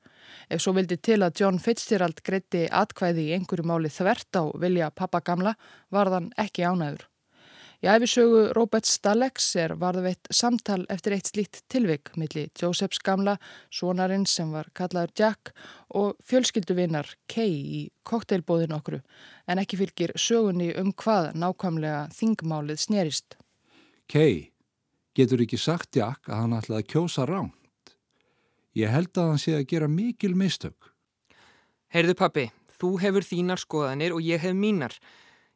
Ef 0.52 0.60
svo 0.60 0.74
vildi 0.76 0.98
til 1.00 1.22
að 1.24 1.38
John 1.40 1.56
Fitzgerald 1.62 2.18
greitti 2.26 2.66
atkvæði 2.68 3.22
í 3.30 3.36
einhverju 3.38 3.64
máli 3.64 3.88
þvert 3.88 4.36
á 4.36 4.44
vilja 4.60 4.90
pappa 4.92 5.22
gamla 5.24 5.54
var 5.88 6.10
þann 6.12 6.26
ekki 6.42 6.66
ánæður. 6.68 7.06
Í 7.82 7.88
æfisögu 7.88 8.42
Robert 8.54 8.86
Stalex 8.86 9.46
er 9.58 9.72
varðveitt 9.80 10.28
samtal 10.30 10.84
eftir 10.92 11.16
eitt 11.16 11.30
slíkt 11.32 11.62
tilvik 11.72 12.12
milli 12.20 12.44
Josephs 12.60 13.00
gamla, 13.02 13.38
sonarinn 13.72 14.26
sem 14.28 14.52
var 14.52 14.68
kallaður 14.76 15.14
Jack 15.18 15.54
og 15.88 16.20
fjölskylduvinnar 16.28 17.08
Kay 17.32 17.56
í 17.56 17.80
kokteilbóðin 18.06 18.76
okkur 18.76 19.00
en 19.48 19.64
ekki 19.64 19.80
fylgir 19.80 20.12
sögunni 20.20 20.68
um 20.78 20.92
hvað 20.92 21.32
nákvæmlega 21.32 22.04
þingmálið 22.20 22.84
snerist. 22.84 23.40
Kay, 24.04 24.52
getur 25.16 25.42
ekki 25.42 25.56
sagt 25.56 25.96
Jack 25.96 26.28
að 26.28 26.44
hann 26.44 26.60
ætlaði 26.60 26.84
að 26.84 26.88
kjósa 26.92 27.26
rán? 27.26 27.50
Ég 28.72 28.88
held 28.88 29.12
að 29.20 29.28
hann 29.32 29.40
sé 29.40 29.52
að 29.56 29.66
gera 29.68 29.88
mikil 29.88 30.32
mistök. 30.38 30.92
Heyrðu 31.92 32.14
pappi, 32.16 32.46
þú 32.80 32.94
hefur 33.02 33.26
þínar 33.26 33.60
skoðanir 33.60 34.14
og 34.16 34.24
ég 34.24 34.40
hef 34.40 34.56
mínar. 34.56 34.96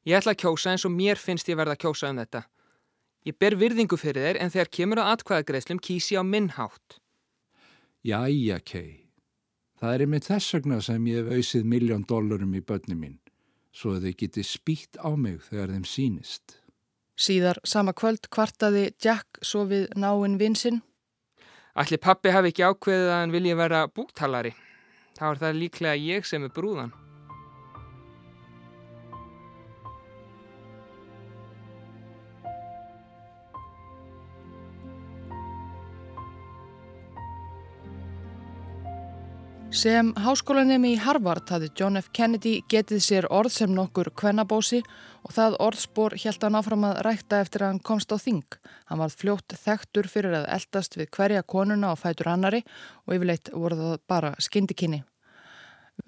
Ég 0.05 0.19
ætla 0.19 0.35
að 0.37 0.43
kjósa 0.43 0.75
eins 0.75 0.85
og 0.85 0.93
mér 0.93 1.17
finnst 1.17 1.49
ég 1.49 1.57
verða 1.57 1.79
að 1.79 1.87
kjósa 1.87 2.11
um 2.13 2.21
þetta. 2.21 2.43
Ég 3.27 3.39
ber 3.41 3.57
virðingu 3.59 3.97
fyrir 3.99 4.23
þér 4.23 4.41
en 4.45 4.53
þegar 4.53 4.71
kemur 4.79 5.01
á 5.01 5.11
atkvæðagreislum 5.17 5.81
kýsi 5.83 6.21
á 6.21 6.23
minnhátt. 6.23 7.01
Jæja, 8.07 8.61
Kay. 8.61 9.09
Það 9.81 9.95
er 9.95 10.05
einmitt 10.05 10.29
þess 10.29 10.55
vegna 10.55 10.79
sem 10.85 11.09
ég 11.11 11.25
hef 11.25 11.33
auðsið 11.35 11.65
miljón 11.73 12.05
dólarum 12.09 12.55
í 12.55 12.63
börnum 12.65 13.01
mín, 13.01 13.17
svo 13.73 13.97
að 13.97 14.07
þau 14.07 14.15
geti 14.23 14.45
spýtt 14.47 15.01
á 15.01 15.11
mig 15.17 15.41
þegar 15.49 15.73
þeim 15.73 15.89
sínist. 15.89 16.61
Síðar 17.17 17.59
sama 17.65 17.97
kvöld 17.97 18.29
kvartaði 18.33 18.91
Jack 19.03 19.41
svo 19.43 19.65
við 19.69 19.89
náinn 19.97 20.37
vinsinn 20.41 20.83
Allir 21.77 22.01
pappi 22.01 22.31
hafi 22.33 22.55
ekki 22.55 22.65
ákveðið 22.65 23.11
að 23.11 23.19
hann 23.21 23.33
vilja 23.35 23.57
vera 23.59 23.83
búktalari. 23.93 24.55
Þá 25.19 25.25
er 25.29 25.41
það 25.43 25.59
líklega 25.61 25.99
ég 26.01 26.25
sem 26.25 26.47
er 26.47 26.53
brúðan. 26.57 26.95
Sem 39.77 40.15
háskólanemi 40.17 40.95
í 40.95 41.01
Harvard 41.05 41.51
hafði 41.53 41.67
John 41.77 41.99
F. 42.01 42.07
Kennedy 42.17 42.63
getið 42.73 43.01
sér 43.05 43.27
orð 43.29 43.53
sem 43.53 43.75
nokkur 43.77 44.09
kvennabósi 44.17 44.79
og 45.27 45.35
það 45.37 45.57
orðspor 45.67 46.15
helt 46.23 46.47
hann 46.47 46.57
áfram 46.57 46.87
að 46.89 47.03
rækta 47.05 47.43
eftir 47.45 47.65
að 47.67 47.75
hann 47.75 47.81
komst 47.85 48.09
á 48.09 48.17
þing. 48.17 48.57
Hann 48.89 49.03
varð 49.03 49.19
fljótt 49.21 49.57
þektur 49.61 50.09
fyrir 50.09 50.39
að 50.39 50.47
eldast 50.57 50.97
við 50.97 51.11
hverja 51.19 51.43
konuna 51.45 51.91
og 51.93 52.01
fætur 52.01 52.31
annari 52.33 52.63
og 53.05 53.19
yfirleitt 53.19 53.53
voru 53.53 53.77
það 53.83 54.01
bara 54.09 54.33
skindikinni. 54.47 55.03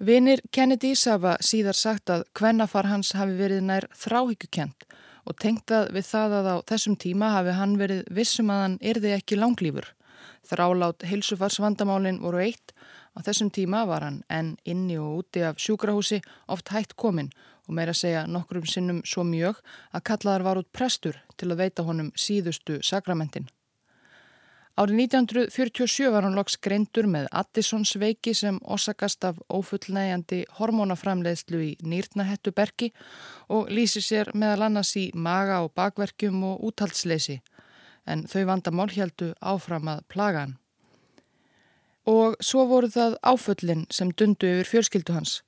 Vinir 0.01 0.41
Kennedy 0.49 0.95
safa 0.97 1.35
síðar 1.37 1.77
sagt 1.77 2.09
að 2.09 2.25
kvennafar 2.33 2.89
hans 2.89 3.13
hafi 3.21 3.37
verið 3.37 3.61
nær 3.69 3.85
þráhyggjukent 3.93 4.89
og 5.29 5.37
tengtað 5.37 5.93
við 5.93 6.09
það 6.09 6.37
að 6.39 6.51
á 6.51 6.55
þessum 6.73 6.97
tíma 6.97 7.35
hafi 7.37 7.53
hann 7.61 7.77
verið 7.77 8.09
vissum 8.09 8.49
að 8.49 8.65
hann 8.65 8.81
yrði 8.81 9.13
ekki 9.19 9.37
langlýfur. 9.37 9.93
Þrálát 10.47 11.03
heilsufarsvandamálin 11.09 12.21
voru 12.23 12.43
eitt 12.45 12.73
Á 13.17 13.19
þessum 13.25 13.49
tíma 13.51 13.83
var 13.89 14.05
hann 14.05 14.19
enn 14.31 14.55
inni 14.63 14.97
og 15.01 15.21
úti 15.21 15.41
af 15.43 15.59
sjúkrahúsi 15.59 16.21
oft 16.53 16.69
hægt 16.71 16.95
kominn 16.95 17.31
og 17.67 17.75
meira 17.77 17.93
segja 17.93 18.25
nokkrum 18.31 18.67
sinnum 18.69 19.01
svo 19.05 19.25
mjög 19.27 19.59
að 19.91 20.05
kallaðar 20.09 20.45
var 20.47 20.59
út 20.61 20.69
prestur 20.71 21.17
til 21.35 21.49
að 21.51 21.59
veita 21.63 21.83
honum 21.83 22.13
síðustu 22.15 22.79
sakramentin. 22.85 23.49
Árið 24.79 25.01
1947 25.03 26.07
var 26.13 26.23
hann 26.23 26.37
loks 26.39 26.55
greindur 26.63 27.09
með 27.11 27.27
Addisons 27.35 27.97
veiki 27.99 28.31
sem 28.37 28.61
osakast 28.63 29.25
af 29.27 29.41
ófullnægjandi 29.51 30.45
hormónaframleiðslu 30.55 31.59
í 31.65 31.71
nýrnahettu 31.83 32.53
bergi 32.55 32.93
og 33.51 33.67
lýsi 33.67 33.99
sér 34.05 34.31
meðal 34.31 34.69
annars 34.69 34.93
í 34.95 35.09
maga 35.13 35.59
og 35.65 35.73
bakverkjum 35.75 36.45
og 36.53 36.63
úthalsleysi 36.69 37.41
en 38.05 38.25
þau 38.27 38.45
vandamál 38.49 38.89
heldu 38.93 39.33
áfram 39.41 39.89
að 39.91 40.05
plaga 40.11 40.45
hann. 40.45 40.57
Og 42.09 42.39
svo 42.41 42.65
voru 42.69 42.89
það 42.89 43.19
áföllin 43.21 43.85
sem 43.93 44.11
dundu 44.11 44.47
yfir 44.49 44.69
fjölskyldu 44.73 45.13
hans. 45.13 45.39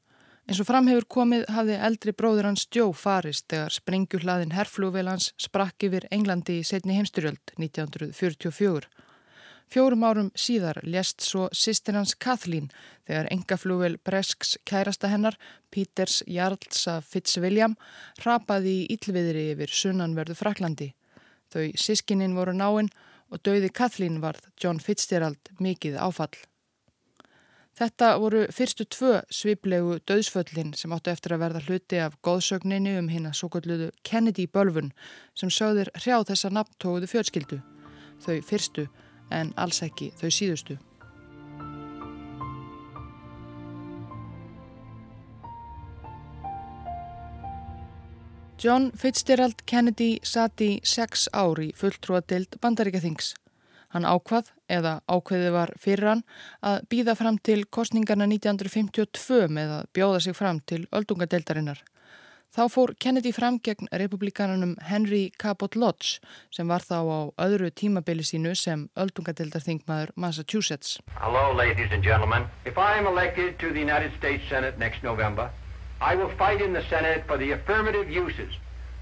En 0.50 0.58
svo 0.58 0.66
framhefur 0.68 1.06
komið 1.16 1.46
hafði 1.54 1.78
eldri 1.88 2.14
bróður 2.18 2.50
hans 2.50 2.66
Joe 2.76 2.94
farist 2.98 3.46
þegar 3.54 3.76
sprengjuhlaðin 3.78 4.56
herflúvel 4.58 5.08
hans 5.08 5.30
sprakk 5.40 5.86
yfir 5.88 6.08
Englandi 6.12 6.60
í 6.60 6.66
setni 6.68 6.98
heimstyrjöld 6.98 7.54
1944. 7.58 8.90
Fjórum 9.72 10.02
árum 10.04 10.30
síðar 10.36 10.82
lést 10.84 11.24
svo 11.24 11.46
sýstir 11.56 11.96
hans 11.96 12.12
Kathleen 12.20 12.68
þegar 13.08 13.30
engaflúvel 13.32 13.96
Bresks 14.04 14.58
kærasta 14.68 15.08
hennar, 15.08 15.38
Peters 15.72 16.20
Jarlsa 16.28 16.98
Fitzwilliam, 17.00 17.78
rapaði 18.26 18.82
í 18.82 18.98
yllviðri 18.98 19.46
yfir 19.54 19.72
sunnanverðu 19.72 20.36
Fraklandi. 20.36 20.90
Þau 21.52 21.72
sískininn 21.76 22.38
voru 22.38 22.54
náinn 22.56 22.92
og 23.32 23.42
döiði 23.46 23.72
Kathleen 23.74 24.22
varð 24.24 24.48
John 24.62 24.80
Fitzgerald 24.80 25.52
mikið 25.60 25.98
áfall. 26.00 26.34
Þetta 27.82 28.10
voru 28.20 28.42
fyrstu 28.52 28.86
tvö 28.92 29.22
sviplegu 29.32 29.96
döðsföllin 30.10 30.74
sem 30.78 30.92
áttu 30.92 31.14
eftir 31.14 31.34
að 31.34 31.44
verða 31.46 31.64
hluti 31.66 32.02
af 32.04 32.18
góðsögninni 32.28 32.98
um 33.00 33.08
hinn 33.10 33.30
að 33.30 33.38
svo 33.40 33.50
kalluðu 33.54 33.90
Kennedy-bölfun 34.08 34.92
sem 35.40 35.50
sögðir 35.50 35.94
hrjá 35.96 36.20
þessa 36.28 36.52
nafntóðu 36.52 37.10
fjölskyldu. 37.10 37.62
Þau 38.22 38.38
fyrstu 38.46 38.88
en 39.32 39.56
alls 39.56 39.82
ekki 39.88 40.12
þau 40.20 40.30
síðustu. 40.30 40.78
John 48.64 48.92
Fitzgerald 48.96 49.64
Kennedy 49.66 50.20
sati 50.22 50.80
sex 50.84 51.24
ári 51.34 51.72
fulltrúadild 51.74 52.60
bandaríkaþings. 52.62 53.32
Hann 53.90 54.06
ákvað, 54.06 54.52
eða 54.70 55.00
ákveði 55.10 55.48
var 55.56 55.72
fyrir 55.82 56.06
hann, 56.12 56.22
að 56.62 56.84
býða 56.94 57.16
fram 57.18 57.40
til 57.42 57.64
kostningarna 57.74 58.28
1952 58.30 59.48
með 59.50 59.74
að 59.80 59.88
bjóða 59.98 60.20
sig 60.28 60.38
fram 60.38 60.60
til 60.70 60.84
öldungadeildarinnar. 60.94 61.82
Þá 62.54 62.62
fór 62.70 62.94
Kennedy 63.02 63.32
fram 63.34 63.58
gegn 63.66 63.90
republikanunum 63.98 64.76
Henry 64.86 65.32
Cabot 65.42 65.74
Lodge 65.74 66.22
sem 66.54 66.70
var 66.70 66.86
þá 66.86 67.00
á 67.02 67.20
öðru 67.48 67.72
tímabili 67.74 68.22
sínu 68.22 68.54
sem 68.54 68.86
öldungadeildarþingmaður 68.94 70.14
Massachusetts. 70.14 71.00
Hello 71.18 71.50
ladies 71.58 71.90
and 71.90 72.06
gentlemen. 72.06 72.46
If 72.66 72.78
I 72.78 73.02
am 73.02 73.10
elected 73.10 73.58
to 73.58 73.74
the 73.74 73.82
United 73.82 74.14
States 74.22 74.46
Senate 74.54 74.78
next 74.78 75.02
November, 75.02 75.50
I 76.02 76.16
will 76.16 76.34
fight 76.38 76.62
in 76.62 76.74
the 76.74 76.82
Senate 76.90 77.24
for 77.28 77.38
the 77.38 77.52
affirmative 77.52 78.10
uses 78.10 78.52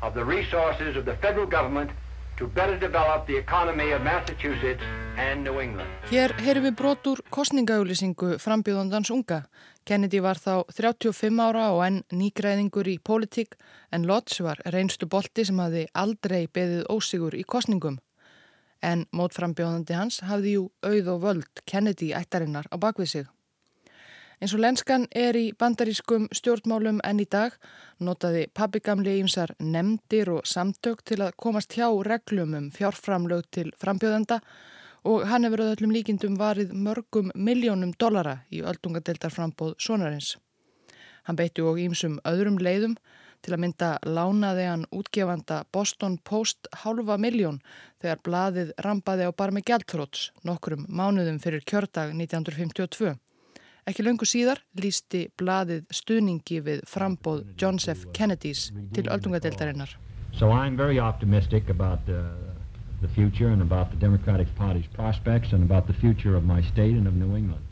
of 0.01 0.13
the 0.13 0.25
resources 0.25 0.97
of 0.97 1.05
the 1.05 1.15
federal 1.23 1.47
government 1.47 1.91
to 2.37 2.47
better 2.47 2.77
develop 2.77 3.25
the 3.25 3.37
economy 3.37 3.91
of 3.91 4.01
Massachusetts 4.01 4.83
and 5.17 5.43
New 5.43 5.61
England. 5.61 5.87
Hér 6.11 6.35
heyrum 6.43 6.67
við 6.67 6.75
brot 6.81 7.07
úr 7.07 7.23
kostningaauðlýsingu 7.31 8.35
frambjóðandans 8.43 9.13
unga. 9.15 9.39
Kennedy 9.87 10.19
var 10.19 10.39
þá 10.43 10.67
35 10.75 11.39
ára 11.39 11.69
og 11.71 11.85
enn 11.87 12.03
nýgræðingur 12.11 12.91
í 12.91 12.99
pólitík 12.99 13.55
en 13.95 14.03
Lodge 14.03 14.43
var 14.43 14.59
reynstu 14.67 15.07
bolti 15.07 15.47
sem 15.47 15.59
hafði 15.59 15.87
aldrei 15.95 16.47
beðið 16.51 16.85
ósigur 16.91 17.35
í 17.35 17.47
kostningum. 17.47 17.99
En 18.83 19.07
mótframbjóðandi 19.15 19.95
hans 19.95 20.19
hafði 20.27 20.59
jú 20.59 20.69
auð 20.83 21.11
og 21.15 21.27
völd 21.27 21.67
Kennedy 21.67 22.11
ættarinnar 22.15 22.67
á 22.71 22.75
bakvið 22.75 23.13
sig. 23.15 23.27
Eins 24.39 24.53
og 24.55 24.61
lenskan 24.63 25.03
er 25.19 25.35
í 25.35 25.49
bandarískum 25.59 26.29
stjórnmálum 26.31 27.01
enn 27.03 27.17
í 27.19 27.25
dag 27.27 27.57
notaði 27.99 28.45
pabbigamli 28.55 29.17
ímsar 29.19 29.51
nemdir 29.59 30.31
og 30.31 30.47
samtök 30.47 31.01
til 31.03 31.17
að 31.25 31.35
komast 31.43 31.75
hjá 31.75 31.89
reglum 32.07 32.55
um 32.55 32.69
fjárframlög 32.71 33.49
til 33.51 33.73
frambjöðenda 33.83 34.39
og 35.11 35.27
hann 35.27 35.43
hefur 35.43 35.65
öllum 35.65 35.91
líkindum 35.91 36.39
varið 36.39 36.71
mörgum 36.71 37.33
miljónum 37.35 37.91
dollara 37.99 38.37
í 38.47 38.63
öldungadeildarframbóð 38.63 39.75
sonarins. 39.75 40.37
Hann 41.27 41.35
beitti 41.35 41.59
og 41.59 41.83
ímsum 41.83 42.21
öðrum 42.23 42.63
leiðum 42.63 42.95
til 43.43 43.57
að 43.57 43.63
mynda 43.65 43.93
lánaði 44.07 44.69
hann 44.71 44.87
útgefanda 44.95 45.65
Boston 45.75 46.15
Post 46.23 46.71
halva 46.85 47.19
miljón 47.19 47.59
þegar 47.99 48.23
blaðið 48.23 48.75
rampaði 48.87 49.27
á 49.27 49.35
barmi 49.35 49.67
Gjaltróts 49.67 50.29
nokkrum 50.47 50.87
mánuðum 50.87 51.43
fyrir 51.43 51.67
kjördag 51.67 52.15
1952. 52.15 53.19
Ekki 53.89 54.03
löngu 54.05 54.27
síðar 54.29 54.59
lísti 54.77 55.23
blaðið 55.41 55.87
stuðningi 55.97 56.59
við 56.65 56.83
frambóð 56.89 57.45
John 57.57 57.79
F. 57.81 58.05
Kennedys 58.13 58.67
til 58.93 59.07
öldungadeildarinnar. 59.09 59.95
So 60.37 60.51
I'm 60.51 60.77
very 60.77 60.99
optimistic 60.99 61.69
about 61.69 61.99
uh, 62.07 62.21
the 63.01 63.07
future 63.15 63.49
and 63.49 63.61
about 63.61 63.89
the 63.89 63.97
Democratic 63.97 64.47
Party's 64.55 64.85
prospects 64.93 65.53
and 65.53 65.63
about 65.63 65.87
the 65.87 65.93
future 65.93 66.35
of 66.35 66.43
my 66.43 66.61
state 66.61 66.95
and 66.95 67.07
of 67.07 67.15
New 67.15 67.35
England. 67.35 67.65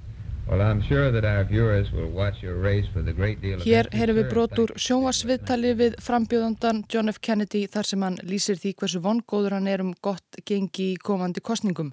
Well, 0.47 0.61
I'm 0.61 0.81
sure 0.81 1.11
that 1.11 1.25
our 1.25 1.43
viewers 1.43 1.91
will 1.91 2.07
watch 2.07 2.41
your 2.41 2.55
race 2.55 2.87
with 2.95 3.07
a 3.09 3.13
great 3.13 3.41
deal 3.41 3.59
of 3.59 3.65
Hér 3.67 3.89
heyrum 3.91 4.15
við 4.21 4.29
brot 4.31 4.61
úr 4.63 4.71
sjónvarsviðtali 4.79 5.73
við 5.75 5.97
frambjóðandan 5.99 6.85
John 6.87 7.11
F. 7.11 7.19
Kennedy 7.19 7.65
þar 7.67 7.89
sem 7.89 8.05
hann 8.05 8.15
lýsir 8.23 8.55
því 8.55 8.71
hversu 8.79 9.01
vongóður 9.03 9.57
hann 9.57 9.67
er 9.67 9.83
um 9.83 9.91
gott 10.01 10.39
gengi 10.47 10.93
í 10.93 11.01
komandi 11.03 11.43
kostningum. 11.43 11.91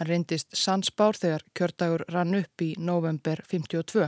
Hann 0.00 0.08
reyndist 0.08 0.54
sansbár 0.56 1.18
þegar 1.20 1.42
kjördagur 1.52 2.06
rann 2.08 2.32
upp 2.38 2.62
í 2.64 2.70
november 2.80 3.42
52. 3.44 4.06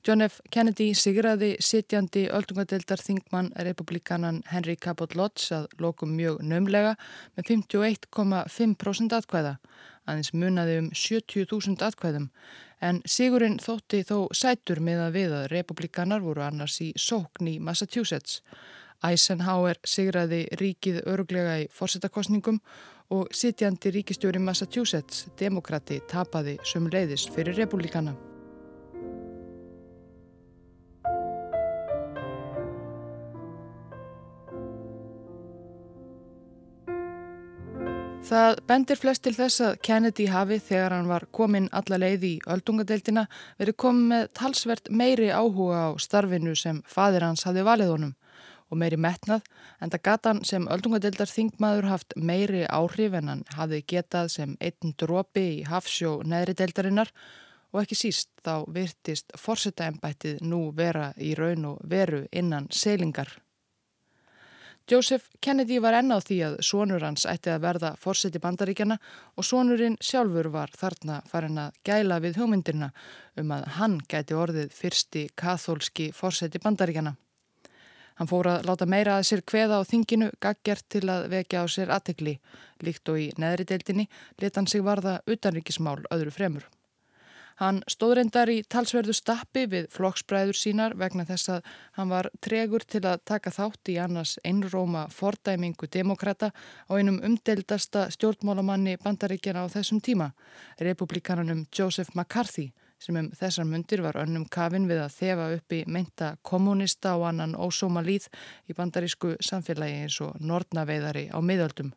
John 0.00 0.24
F. 0.24 0.38
Kennedy 0.48 0.94
sigraði 0.96 1.50
sitjandi 1.60 2.22
öldungadeildar 2.32 3.02
þingmann 3.04 3.50
republikanan 3.66 4.38
Henry 4.48 4.78
Cabot 4.80 5.12
Lodge 5.12 5.50
að 5.52 5.66
lokum 5.84 6.14
mjög 6.16 6.38
nömlega 6.40 6.94
með 7.36 7.50
51,5% 7.50 9.18
atkvæða, 9.18 9.58
aðeins 10.08 10.32
munaði 10.32 10.78
um 10.80 10.88
70.000 10.96 11.84
atkvæðum, 11.90 12.30
en 12.80 13.02
sigurinn 13.04 13.58
þótti 13.60 14.00
þó 14.08 14.30
sætur 14.32 14.80
með 14.80 15.02
að 15.04 15.18
við 15.18 15.34
að 15.36 15.50
republikanar 15.52 16.24
voru 16.24 16.46
annars 16.46 16.78
í 16.80 16.94
sókn 16.96 17.52
í 17.52 17.58
Massachusetts. 17.60 18.40
Eisenhower 19.04 19.76
sigraði 19.84 20.46
ríkið 20.60 21.02
öruglega 21.04 21.58
í 21.60 21.68
fórsetakostningum 21.76 22.62
og 23.10 23.30
sitjandi 23.34 23.90
ríkistjóri 23.94 24.38
Massachusetts, 24.42 25.26
demokrati, 25.38 26.00
tapaði 26.10 26.58
söm 26.66 26.90
leiðis 26.92 27.26
fyrir 27.34 27.58
republikana. 27.58 28.14
Það 38.30 38.60
bendir 38.68 38.98
flest 39.00 39.24
til 39.24 39.32
þess 39.34 39.62
að 39.64 39.78
Kennedy 39.82 40.28
hafi 40.30 40.60
þegar 40.62 40.92
hann 40.94 41.08
var 41.10 41.24
komin 41.34 41.64
alla 41.74 41.96
leið 41.98 42.26
í 42.28 42.34
öldungadeildina 42.54 43.24
verið 43.58 43.76
komið 43.82 44.04
með 44.12 44.28
talsvert 44.38 44.90
meiri 44.94 45.32
áhuga 45.34 45.80
á 45.90 45.98
starfinu 45.98 46.54
sem 46.54 46.78
fadir 46.86 47.26
hans 47.26 47.42
hafi 47.48 47.64
valið 47.66 47.90
honum 47.90 48.12
og 48.70 48.80
meiri 48.80 48.96
metnað 48.96 49.44
en 49.82 49.92
það 49.92 50.04
gatan 50.08 50.42
sem 50.46 50.68
öldungadeildar 50.70 51.30
þingmaður 51.30 51.90
haft 51.90 52.16
meiri 52.16 52.64
áhrif 52.70 53.18
en 53.18 53.30
hann 53.32 53.44
hafi 53.58 53.82
getað 53.94 54.32
sem 54.36 54.56
einn 54.60 54.94
dropi 55.02 55.46
í 55.58 55.62
hafsjó 55.68 56.20
neðri 56.22 56.56
deildarinnar 56.62 57.12
og 57.70 57.84
ekki 57.84 57.98
síst 57.98 58.30
þá 58.46 58.64
virtist 58.74 59.30
forsetaembættið 59.38 60.42
nú 60.46 60.70
vera 60.76 61.12
í 61.18 61.34
raun 61.38 61.72
og 61.74 61.86
veru 61.86 62.24
innan 62.32 62.66
seilingar. 62.70 63.30
Joseph 64.90 65.28
Kennedy 65.40 65.78
var 65.78 65.94
enn 66.00 66.10
á 66.10 66.18
því 66.18 66.36
að 66.42 66.54
sonur 66.66 67.04
hans 67.06 67.22
ætti 67.30 67.52
að 67.52 67.62
verða 67.62 67.90
fórseti 68.00 68.40
bandaríkjana 68.42 68.96
og 69.38 69.46
sonurinn 69.46 69.94
sjálfur 70.02 70.48
var 70.50 70.72
þarna 70.74 71.20
farin 71.30 71.60
að 71.62 71.76
gæla 71.86 72.18
við 72.24 72.40
hugmyndirna 72.40 72.90
um 73.38 73.52
að 73.54 73.68
hann 73.76 74.00
gæti 74.10 74.34
orðið 74.34 74.74
fyrsti 74.74 75.28
kathólski 75.38 76.10
fórseti 76.16 76.58
bandaríkjana. 76.64 77.14
Hann 78.20 78.28
fór 78.28 78.50
að 78.50 78.66
láta 78.68 78.84
meira 78.84 79.14
að 79.16 79.22
sér 79.30 79.40
kveða 79.48 79.78
á 79.80 79.88
þinginu 79.88 80.26
gaggjart 80.44 80.84
til 80.92 81.06
að 81.08 81.30
vekja 81.32 81.62
á 81.64 81.66
sér 81.72 81.92
aðtegli. 81.94 82.34
Líkt 82.84 83.08
og 83.08 83.16
í 83.16 83.30
neðri 83.40 83.64
deildinni 83.70 84.04
leta 84.36 84.60
hann 84.60 84.68
sig 84.68 84.84
varða 84.84 85.22
utanríkismál 85.24 86.02
öðru 86.12 86.34
fremur. 86.34 86.66
Hann 87.60 87.78
stóð 87.88 88.14
reyndar 88.18 88.52
í 88.52 88.58
talsverðu 88.68 89.14
stappi 89.16 89.62
við 89.72 89.88
flokksbræður 89.92 90.56
sínar 90.56 90.98
vegna 91.00 91.24
þess 91.28 91.48
að 91.54 91.72
hann 91.96 92.12
var 92.12 92.28
tregur 92.44 92.84
til 92.84 93.02
að 93.08 93.24
taka 93.28 93.52
þátt 93.56 93.92
í 93.92 93.96
annars 94.04 94.36
einróma 94.44 95.06
fordæmingu 95.12 95.88
demokrata 95.88 96.52
á 96.52 96.92
einum 96.92 97.22
umdeldasta 97.24 98.06
stjórnmálamanni 98.12 98.98
bandaríkjana 99.00 99.64
á 99.64 99.72
þessum 99.72 100.00
tíma, 100.04 100.30
republikananum 100.76 101.66
Joseph 101.72 102.12
McCarthy, 102.12 102.70
sem 103.00 103.16
um 103.16 103.30
þessar 103.36 103.66
mundir 103.68 104.02
var 104.04 104.18
önnum 104.20 104.44
kafin 104.52 104.88
við 104.90 105.00
að 105.04 105.14
þefa 105.16 105.46
upp 105.56 105.72
í 105.72 105.80
meinta 105.86 106.34
kommunista 106.46 107.16
og 107.16 107.30
annan 107.30 107.56
ósóma 107.56 108.02
líð 108.04 108.28
í 108.68 108.76
bandarísku 108.76 109.36
samfélagi 109.40 110.02
eins 110.04 110.20
og 110.24 110.36
nortnaveiðari 110.40 111.30
á 111.32 111.38
miðöldum. 111.40 111.94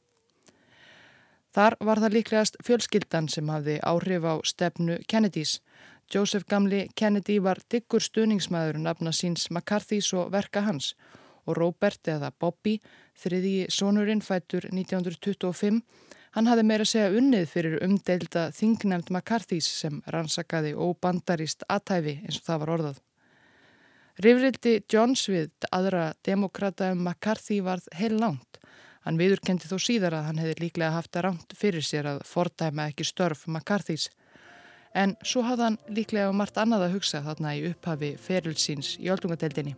Þar 1.54 1.76
var 1.86 2.00
það 2.02 2.16
líklegast 2.18 2.56
fjölskyldan 2.66 3.28
sem 3.30 3.50
hafði 3.52 3.76
áhrif 3.86 4.24
á 4.26 4.34
stefnu 4.42 4.98
Kennedys. 5.08 5.60
Joseph 6.10 6.48
Gamli 6.50 6.88
Kennedy 6.96 7.38
var 7.44 7.62
diggur 7.70 8.02
stuðningsmæður 8.02 8.80
nafna 8.82 9.14
síns 9.14 9.52
McCarthy's 9.52 10.10
og 10.18 10.32
verka 10.34 10.64
hans 10.66 10.94
og 11.46 11.58
Robert 11.58 12.08
eða 12.08 12.32
Bobby, 12.40 12.78
þriði 13.20 13.68
sonurinn 13.70 14.24
fætur 14.24 14.66
1925, 14.72 15.82
hann 16.34 16.50
hafði 16.50 16.66
meira 16.66 16.86
segja 16.88 17.14
unnið 17.14 17.48
fyrir 17.50 17.80
umdeilda 17.86 18.48
þingnemd 18.56 19.12
McCarthy's 19.14 19.70
sem 19.82 20.02
rannsakaði 20.14 20.74
óbandarist 20.74 21.66
aðtæfi 21.70 22.20
eins 22.24 22.40
og 22.42 22.48
það 22.48 22.64
var 22.64 22.74
orðað. 22.78 23.02
Rifrildi 24.22 24.74
Johns 24.94 25.26
við 25.30 25.70
aðra 25.74 26.12
demokrata 26.26 26.92
um 26.94 27.02
McCarthy 27.06 27.62
varð 27.66 27.88
heil 27.98 28.14
langt. 28.22 28.60
Hann 29.04 29.18
viðurkendi 29.20 29.68
þó 29.68 29.78
síðar 29.82 30.20
að 30.20 30.28
hann 30.30 30.42
hefði 30.42 30.60
líklega 30.62 30.94
haft 30.96 31.18
að 31.18 31.26
ránt 31.28 31.56
fyrir 31.60 31.84
sér 31.84 32.12
að 32.14 32.22
fordæma 32.30 32.88
ekki 32.92 33.08
störf 33.10 33.48
McCarthy's. 33.50 34.10
En 34.94 35.18
svo 35.26 35.42
hafði 35.44 35.68
hann 35.68 35.80
líklega 35.90 36.30
um 36.30 36.38
margt 36.40 36.62
annað 36.62 36.88
að 36.88 37.00
hugsa 37.00 37.24
þarna 37.26 37.58
í 37.58 37.66
upphafi 37.72 38.14
ferilsins 38.22 38.96
í 39.02 39.10
öldungadeildinni. 39.12 39.74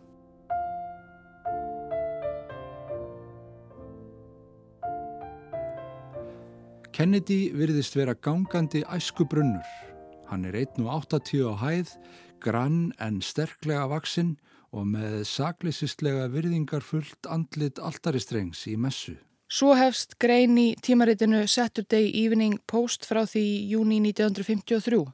Kennedy 6.96 7.50
virðist 7.52 7.92
vera 7.92 8.14
gangandi 8.24 8.80
æskubrunnur. 8.88 9.66
Hann 10.30 10.46
er 10.48 10.54
1,80 10.56 11.42
á 11.44 11.52
hæð, 11.60 11.90
grann 12.40 12.78
en 12.96 13.18
sterklega 13.20 13.82
vaksinn 13.90 14.30
og 14.72 14.86
með 14.94 15.18
sakleisistlega 15.28 16.30
virðingar 16.32 16.80
fullt 16.80 17.28
andlit 17.28 17.76
altaristrengs 17.84 18.64
í 18.72 18.78
messu. 18.80 19.12
Svo 19.52 19.74
hefst 19.76 20.16
grein 20.16 20.56
í 20.56 20.70
tímaritinu 20.80 21.42
Saturday 21.44 22.08
Evening 22.24 22.56
Post 22.64 23.04
frá 23.04 23.26
því 23.28 23.44
júni 23.74 24.00
1953. 24.00 25.04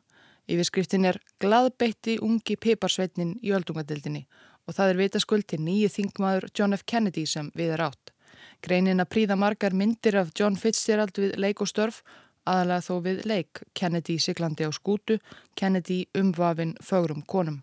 Yfirskriftin 0.55 1.11
er 1.11 1.19
Glaðbeitti 1.43 2.21
ungi 2.23 2.61
piparsveitnin 2.63 3.41
í 3.43 3.51
öldungadeildinni 3.59 4.29
og 4.71 4.79
það 4.79 4.95
er 4.95 5.03
vitaskuld 5.03 5.51
til 5.51 5.65
nýju 5.67 5.91
þingmaður 5.99 6.53
John 6.55 6.79
F. 6.79 6.87
Kennedy 6.87 7.27
sem 7.27 7.51
við 7.59 7.75
er 7.75 7.89
átt. 7.91 8.15
Greinin 8.63 9.03
að 9.03 9.11
príða 9.11 9.35
margar 9.35 9.75
myndir 9.75 10.15
af 10.21 10.31
John 10.39 10.55
Fitzgerald 10.55 11.17
við 11.19 11.35
leik 11.43 11.61
og 11.65 11.71
störf, 11.71 12.03
aðalega 12.47 12.87
þó 12.87 12.95
við 13.03 13.21
leik, 13.27 13.63
Kennedy 13.75 14.19
siglandi 14.23 14.67
á 14.67 14.71
skútu, 14.71 15.19
Kennedy 15.59 16.05
umvafin 16.15 16.77
fögrum 16.79 17.25
konum. 17.27 17.63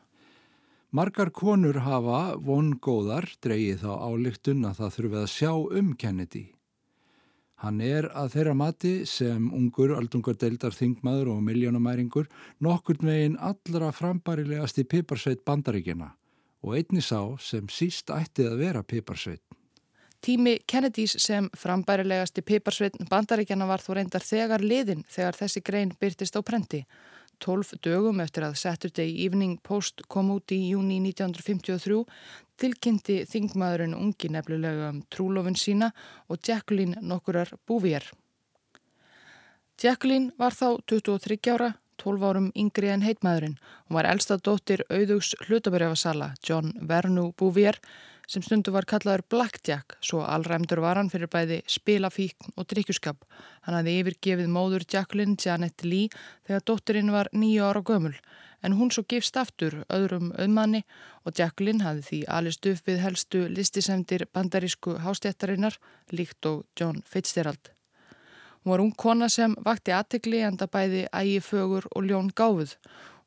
Margar 0.91 1.29
konur 1.31 1.77
hafa 1.85 2.35
vongóðar 2.41 3.29
dreyið 3.45 3.83
þá 3.83 3.91
álíktun 4.09 4.65
að 4.65 4.79
það 4.79 4.95
þurfið 4.95 5.19
að 5.21 5.33
sjá 5.35 5.51
um 5.79 5.91
Kennedy. 5.93 6.45
Hann 7.59 7.79
er 7.83 8.07
að 8.15 8.33
þeirra 8.33 8.55
mati 8.55 8.93
sem 9.07 9.49
ungur, 9.55 9.93
aldungardeildar, 9.99 10.75
þingmaður 10.75 11.33
og 11.35 11.43
miljónamæringur 11.47 12.27
nokkur 12.63 12.99
megin 13.03 13.35
allra 13.39 13.91
frambarilegast 13.95 14.79
í 14.79 14.87
piparsveit 14.87 15.43
bandaríkjana 15.47 16.13
og 16.63 16.75
einni 16.75 17.03
sá 17.03 17.35
sem 17.39 17.67
síst 17.71 18.11
ættið 18.11 18.51
að 18.51 18.61
vera 18.63 18.83
piparsveit. 18.83 19.43
Tími 20.21 20.57
Kennedys 20.67 21.13
sem 21.23 21.47
frambærilegasti 21.57 22.41
piparsveitn 22.43 23.07
bandaríkjana 23.07 23.67
var 23.69 23.79
þó 23.79 23.93
reyndar 23.95 24.23
þegar 24.25 24.59
liðin 24.59 25.05
þegar 25.07 25.37
þessi 25.37 25.61
grein 25.63 25.93
byrtist 26.01 26.35
á 26.35 26.43
prenti. 26.43 26.81
12 27.39 27.79
dögum 27.85 28.19
eftir 28.19 28.43
að 28.43 28.57
Saturday 28.59 29.13
Evening 29.23 29.61
Post 29.63 30.03
kom 30.11 30.33
út 30.33 30.51
í 30.51 30.59
júni 30.73 30.97
1953 30.99 32.01
tilkynnti 32.59 33.21
þingmaðurinn 33.31 33.95
ungi 33.95 34.27
nefnilega 34.35 34.89
um 34.91 34.99
trúlofun 35.07 35.55
sína 35.55 35.93
og 36.27 36.43
Jacqueline 36.43 36.99
nokkurar 36.99 37.53
búvér. 37.63 38.03
Jacqueline 39.79 40.33
var 40.35 40.51
þá 40.51 40.83
23 40.91 41.39
ára, 41.55 41.71
12 42.03 42.27
árum 42.27 42.51
yngri 42.59 42.91
en 42.91 43.07
heitmaðurinn. 43.07 43.55
Hún 43.87 43.95
var 44.01 44.11
elsta 44.11 44.35
dóttir 44.35 44.83
auðugs 44.91 45.31
hlutabrefasala 45.47 46.33
John 46.43 46.73
Vernu 46.83 47.31
Bouvier 47.39 47.79
sem 48.29 48.43
stundu 48.45 48.73
var 48.73 48.85
kallaður 48.89 49.23
Blackjack, 49.31 49.95
svo 50.05 50.21
allræmdur 50.21 50.83
var 50.83 50.99
hann 50.99 51.09
fyrir 51.09 51.31
bæði 51.33 51.63
spilafíkn 51.69 52.53
og 52.55 52.67
drikkjuskap. 52.69 53.23
Hann 53.65 53.77
hafði 53.79 53.95
yfirgefið 54.03 54.51
móður 54.53 54.85
Jacqueline 54.85 55.37
Janet 55.41 55.81
Lee 55.85 56.11
þegar 56.45 56.65
dóttirinn 56.69 57.09
var 57.13 57.31
nýju 57.33 57.65
ára 57.65 57.81
gömul, 57.81 58.13
en 58.61 58.77
hún 58.77 58.93
svo 58.93 59.05
gifst 59.09 59.39
aftur 59.39 59.81
öðrum 59.89 60.29
auðmanni 60.37 60.83
og 61.25 61.33
Jacqueline 61.39 61.83
hafði 61.83 62.05
því 62.09 62.21
alist 62.37 62.69
upp 62.69 62.87
við 62.91 63.03
helstu 63.07 63.43
listisemdir 63.49 64.27
bandarísku 64.33 64.99
hástjættarinnar, 65.01 65.79
líkt 66.13 66.45
og 66.45 66.65
John 66.77 67.01
Fitzgerald. 67.09 67.73
Hún 68.61 68.75
var 68.75 68.83
ung 68.83 68.93
kona 68.93 69.29
sem 69.31 69.55
vakti 69.65 69.95
aðtegli 69.95 70.43
enda 70.45 70.67
bæði 70.67 71.07
ægi 71.15 71.39
fögur 71.41 71.87
og 71.95 72.05
ljón 72.05 72.29
gáfuð 72.35 72.75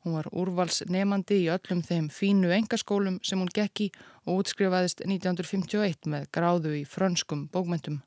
Hún 0.03 0.17
var 0.17 0.27
úrvalsnefandi 0.35 1.37
í 1.45 1.51
öllum 1.53 1.83
þeim 1.87 2.09
fínu 2.11 2.49
engaskólum 2.51 3.21
sem 3.23 3.39
hún 3.39 3.51
gekk 3.55 3.85
í 3.85 3.91
og 4.25 4.41
útskrifaðist 4.43 5.05
1951 5.05 6.09
með 6.11 6.25
gráðu 6.35 6.73
í 6.81 6.83
frönskum 6.83 7.47
bókmyndum. 7.53 8.01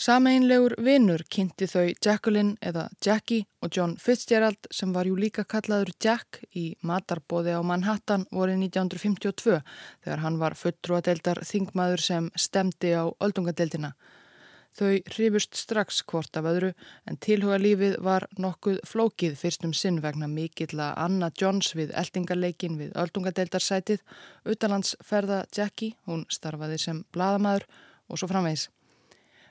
Sameinlegur 0.00 0.72
vinnur 0.80 1.20
kynnti 1.28 1.66
þau 1.68 1.90
Jacqueline 1.92 2.54
eða 2.64 2.86
Jackie 3.04 3.44
og 3.60 3.74
John 3.76 3.98
Fitzgerald 4.00 4.70
sem 4.72 4.94
var 4.94 5.04
jú 5.04 5.18
líka 5.20 5.44
kallaður 5.44 5.90
Jack 6.00 6.38
í 6.56 6.70
matarbóði 6.80 7.52
á 7.52 7.60
Manhattan 7.60 8.24
vorið 8.32 8.62
1952 8.62 9.58
þegar 10.06 10.24
hann 10.24 10.38
var 10.40 10.56
fulltrúadeildar 10.56 11.42
þingmaður 11.44 12.06
sem 12.06 12.30
stemdi 12.32 12.94
á 12.96 13.12
öldungadeildina. 13.20 13.92
Þau 14.78 15.00
hrifust 15.10 15.58
strax 15.58 16.00
hvort 16.06 16.36
af 16.38 16.46
öðru 16.46 16.70
en 17.10 17.18
tilhuga 17.18 17.58
lífið 17.58 17.96
var 18.06 18.28
nokkuð 18.38 18.78
flókið 18.86 19.36
fyrstum 19.40 19.72
sinn 19.74 19.98
vegna 20.04 20.28
mikill 20.30 20.78
að 20.78 20.98
Anna 21.04 21.30
Johns 21.40 21.74
við 21.74 21.90
eldingarleikin 21.98 22.78
við 22.78 22.92
öldungadeildarsætið, 23.02 24.04
utanlandsferða 24.46 25.44
Jackie, 25.56 25.96
hún 26.06 26.26
starfaði 26.30 26.78
sem 26.78 27.02
bladamæður 27.12 27.66
og 28.08 28.20
svo 28.20 28.30
framvegs. 28.30 28.68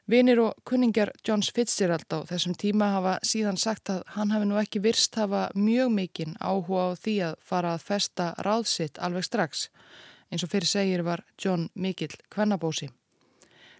Vinir 0.10 0.40
og 0.42 0.56
kunningar 0.66 1.12
Johns 1.22 1.52
Fitzgerald 1.54 2.10
á 2.10 2.26
þessum 2.26 2.56
tíma 2.58 2.88
hafa 2.96 3.20
síðan 3.22 3.60
sagt 3.62 3.92
að 3.94 4.00
hann 4.16 4.32
hafi 4.34 4.48
nú 4.50 4.58
ekki 4.58 4.82
virst 4.82 5.20
hafa 5.22 5.44
mjög 5.54 5.92
mikinn 5.94 6.34
áhuga 6.42 6.88
á 6.90 6.98
því 6.98 7.16
að 7.28 7.36
fara 7.52 7.76
að 7.76 7.86
festa 7.92 8.32
ráðsitt 8.48 8.98
alveg 8.98 9.28
strax. 9.28 9.68
Eins 10.32 10.48
og 10.48 10.50
fyrir 10.50 10.72
segir 10.72 11.06
var 11.06 11.22
John 11.38 11.70
mikill 11.76 12.18
kvennabósi. 12.34 12.90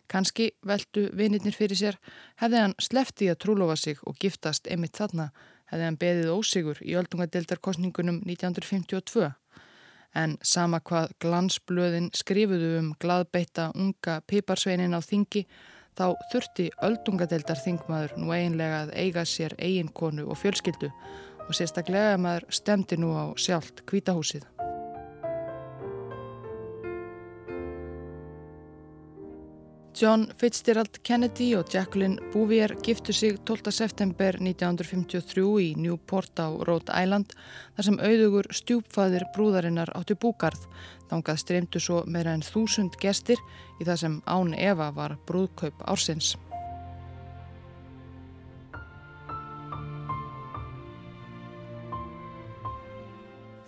Kanski 0.10 0.50
veldu 0.66 1.06
vinirnir 1.14 1.54
fyrir 1.54 1.78
sér, 1.78 1.98
hefði 2.42 2.64
hann 2.64 2.76
slefti 2.82 3.30
að 3.30 3.42
trúlofa 3.44 3.76
sig 3.78 4.00
og 4.10 4.18
giftast 4.22 4.68
einmitt 4.68 4.98
þarna, 4.98 5.30
hefði 5.70 5.86
hann 5.86 6.00
beðið 6.02 6.32
ósigur 6.34 6.82
í 6.82 6.96
öldungadeildarkostningunum 6.98 8.24
1952. 8.26 9.30
En 10.18 10.38
sama 10.42 10.80
hvað 10.82 11.14
glansblöðin 11.22 12.10
skrifuðu 12.18 12.72
um 12.80 12.94
gladbeita 13.02 13.70
unga 13.78 14.20
piparsveinin 14.26 14.98
á 14.98 15.02
þingi, 15.06 15.46
þá 15.94 16.16
þurfti 16.32 16.70
öldungadeildarþingmaður 16.88 18.16
nú 18.18 18.34
eiginlega 18.34 18.86
að 18.86 18.96
eiga 18.98 19.26
sér 19.30 19.54
eiginkonu 19.60 20.26
og 20.26 20.42
fjölskyldu 20.42 20.90
og 21.46 21.54
sérstaklega 21.58 22.18
maður 22.22 22.50
stemdi 22.54 22.98
nú 22.98 23.14
á 23.14 23.30
sjálft 23.38 23.86
kvítahúsið. 23.90 24.48
John 30.00 30.30
Fitzgerald 30.38 31.02
Kennedy 31.04 31.50
og 31.60 31.74
Jacqueline 31.74 32.22
Bouvier 32.32 32.72
giftu 32.84 33.12
sig 33.14 33.36
12. 33.46 33.72
september 33.72 34.38
1953 34.40 35.44
í 35.60 35.74
Newport 35.76 36.40
á 36.40 36.48
Rhode 36.48 36.96
Island 36.96 37.36
þar 37.76 37.88
sem 37.90 38.00
auðugur 38.00 38.48
stjúpfæðir 38.62 39.28
brúðarinnar 39.36 39.92
áttu 40.00 40.16
búgarð. 40.16 40.70
Þángað 41.12 41.44
streymdu 41.44 41.84
svo 41.84 42.06
meira 42.08 42.32
en 42.32 42.46
þúsund 42.48 42.96
gestir 43.04 43.44
í 43.82 43.84
það 43.84 44.04
sem 44.06 44.22
Án 44.24 44.56
Eva 44.56 44.94
var 44.96 45.20
brúðkaup 45.28 45.84
ársins. 45.84 46.38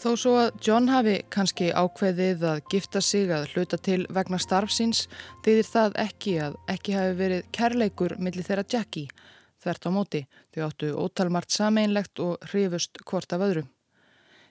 Þó 0.02 0.16
svo 0.18 0.32
að 0.42 0.56
John 0.66 0.88
hafi 0.90 1.12
kannski 1.30 1.68
ákveðið 1.78 2.46
að 2.50 2.62
gifta 2.74 3.02
sig 3.06 3.30
að 3.30 3.52
hluta 3.52 3.78
til 3.78 4.00
vegna 4.10 4.40
starfsins 4.42 5.04
þýðir 5.46 5.68
það 5.70 5.98
ekki 6.02 6.34
að 6.42 6.56
ekki 6.74 6.96
hafi 6.98 7.12
verið 7.20 7.52
kærleikur 7.54 8.16
millir 8.18 8.48
þeirra 8.48 8.66
Jackie 8.66 9.12
þvert 9.62 9.86
á 9.86 9.90
móti. 9.94 10.24
Þau 10.50 10.62
áttu 10.66 10.92
ótalmart 10.98 11.54
sameinlegt 11.54 12.24
og 12.26 12.42
hrifust 12.50 12.98
hvort 13.06 13.38
af 13.38 13.46
öðru. 13.46 13.66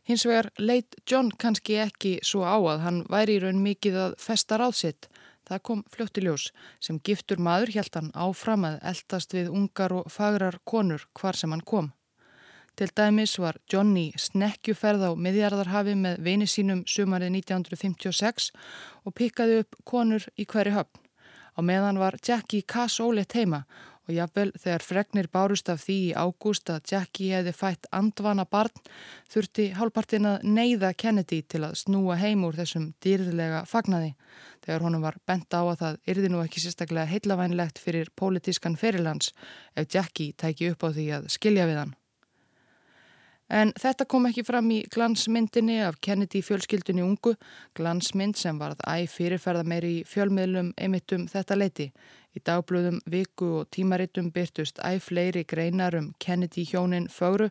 Hins 0.07 0.23
vegar 0.29 0.53
leit 0.63 0.95
John 1.03 1.35
kannski 1.35 1.81
ekki 1.83 2.21
svo 2.23 2.47
á 2.47 2.55
að 2.55 2.87
hann 2.87 3.05
væri 3.11 3.41
í 3.41 3.43
raun 3.43 3.59
mikið 3.67 4.03
að 4.07 4.19
festa 4.23 4.55
ráðsitt. 4.55 5.11
Það 5.51 5.65
kom 5.67 5.87
fljótt 5.91 6.21
í 6.23 6.29
ljós 6.29 6.51
sem 6.79 7.03
giftur 7.03 7.43
maður 7.43 7.75
hjælt 7.75 7.99
hann 7.99 8.15
áfram 8.15 8.71
að 8.71 8.79
eldast 8.95 9.35
við 9.35 9.51
ungar 9.51 9.99
og 9.99 10.15
fagrar 10.15 10.63
konur 10.63 11.11
hvar 11.19 11.35
sem 11.35 11.51
hann 11.51 11.67
kom. 11.67 11.91
Til 12.81 12.89
dæmis 12.97 13.35
var 13.37 13.59
Johnny 13.69 14.07
snekkjuferð 14.17 15.03
á 15.05 15.13
miðjarðarhafi 15.13 15.93
með 16.01 16.23
vini 16.25 16.47
sínum 16.49 16.79
sumarið 16.89 17.35
1956 17.43 18.47
og 19.05 19.15
pikkaði 19.19 19.59
upp 19.61 19.77
konur 19.85 20.25
í 20.41 20.47
hverju 20.49 20.73
höfn. 20.79 21.03
Á 21.53 21.61
meðan 21.61 22.01
var 22.01 22.17
Jackie 22.25 22.65
Cass 22.65 22.97
óleitt 23.05 23.37
heima 23.37 23.67
og 24.09 24.15
jáfnvel 24.17 24.55
þegar 24.57 24.87
fregnir 24.87 25.29
bárust 25.29 25.69
af 25.69 25.85
því 25.85 25.99
í 26.07 26.17
ágúst 26.17 26.73
að 26.73 26.89
Jackie 26.95 27.37
hefði 27.37 27.53
fætt 27.59 27.91
andvana 27.93 28.49
barn 28.49 28.89
þurfti 29.29 29.69
hálfpartin 29.77 30.33
að 30.33 30.49
neyða 30.49 30.95
Kennedy 30.97 31.43
til 31.45 31.67
að 31.69 31.77
snúa 31.85 32.17
heim 32.17 32.49
úr 32.49 32.57
þessum 32.63 32.95
dýrðilega 33.05 33.67
fagnaði. 33.69 34.15
Þegar 34.65 34.89
honum 34.89 35.05
var 35.05 35.21
bent 35.29 35.53
á 35.53 35.61
að 35.61 35.79
það 35.85 36.03
yrði 36.15 36.33
nú 36.33 36.41
ekki 36.47 36.65
sérstaklega 36.65 37.13
heillavænlegt 37.13 37.85
fyrir 37.85 38.09
pólitískan 38.17 38.81
fyrirlands 38.81 39.35
ef 39.77 39.93
Jackie 39.93 40.33
tæki 40.33 40.73
upp 40.73 40.89
á 40.89 40.97
því 40.97 41.11
að 41.21 41.35
skilja 41.37 41.69
við 41.69 41.85
hann. 41.85 41.99
En 43.51 43.73
þetta 43.75 44.07
kom 44.07 44.29
ekki 44.29 44.45
fram 44.47 44.69
í 44.71 44.79
glansmyndinni 44.95 45.81
af 45.83 45.99
Kennedy 46.07 46.39
fjölskyldunni 46.47 47.03
ungu, 47.03 47.35
glansmynd 47.75 48.39
sem 48.39 48.59
varð 48.61 48.79
æg 48.87 49.11
fyrirferða 49.11 49.65
meiri 49.67 49.91
í 49.99 50.05
fjölmiðlum 50.07 50.71
emittum 50.79 51.27
þetta 51.31 51.59
leiti. 51.59 51.89
Í 52.31 52.43
dagblöðum, 52.47 53.01
viku 53.11 53.49
og 53.61 53.71
tímaritum 53.75 54.31
byrtust 54.31 54.79
æg 54.87 55.03
fleiri 55.03 55.43
greinar 55.51 55.99
um 55.99 56.13
Kennedy 56.23 56.63
hjónin 56.63 57.11
fögru 57.11 57.51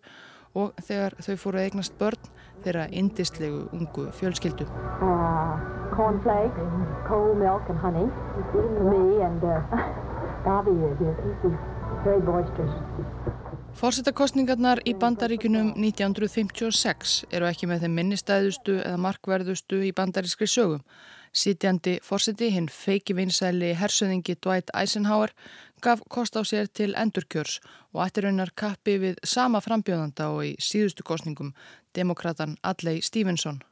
og 0.56 0.72
þegar 0.80 1.18
þau 1.20 1.36
fóru 1.42 1.60
að 1.60 1.68
eignast 1.68 1.98
börn 2.00 2.32
þeirra 2.64 2.86
indistlegu 2.96 3.66
ungu 3.76 4.08
fjölskyldu. 4.16 4.70
Uh, 5.04 5.60
cornflakes, 5.92 6.72
cold 7.10 7.36
milk 7.44 7.68
and 7.68 7.80
honey, 7.84 8.08
me 8.88 9.20
and 9.28 9.44
uh, 9.44 9.60
Bobby 10.48 10.72
is 10.72 10.98
very 12.04 12.22
boisterous. 12.22 12.72
Fórsetakostningarnar 13.80 14.82
í 14.84 14.92
bandaríkunum 15.00 15.70
1956 15.80 17.14
eru 17.32 17.48
ekki 17.48 17.70
með 17.70 17.86
þeim 17.86 17.94
minnistæðustu 17.96 18.74
eða 18.82 18.98
markverðustu 19.00 19.80
í 19.88 19.94
bandarískri 19.96 20.50
sögum. 20.52 20.82
Sítjandi 21.32 21.94
fórseti, 22.04 22.50
hinn 22.52 22.68
feiki 22.68 23.16
vinsæli 23.16 23.72
hersöðingi 23.80 24.36
Dwight 24.44 24.76
Eisenhower, 24.76 25.32
gaf 25.80 26.04
kost 26.12 26.36
á 26.36 26.44
sér 26.44 26.68
til 26.68 26.92
endurkjörs 26.92 27.62
og 27.96 28.04
ættir 28.04 28.28
raunar 28.28 28.52
kappi 28.52 28.98
við 29.00 29.24
sama 29.24 29.64
frambjóðanda 29.64 30.28
og 30.34 30.44
í 30.50 30.54
síðustu 30.60 31.08
kostningum, 31.08 31.56
demokratan 31.96 32.60
Adlai 32.60 33.00
Stevenson. 33.00 33.64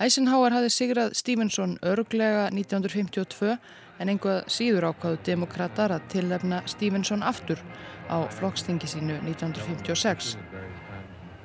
Eisenhower 0.00 0.54
hafði 0.54 0.70
sigrað 0.72 1.12
Stevenson 1.14 1.74
örglega 1.84 2.46
1952 2.48 3.56
en 4.00 4.08
einhvað 4.08 4.46
síður 4.50 4.88
ákvaðu 4.88 5.18
demokrater 5.26 5.92
að 5.92 6.06
tillefna 6.14 6.62
Stevenson 6.66 7.22
aftur 7.22 7.60
á 8.08 8.24
flokkstingi 8.32 8.88
sínu 8.88 9.18
1956. 9.20 10.36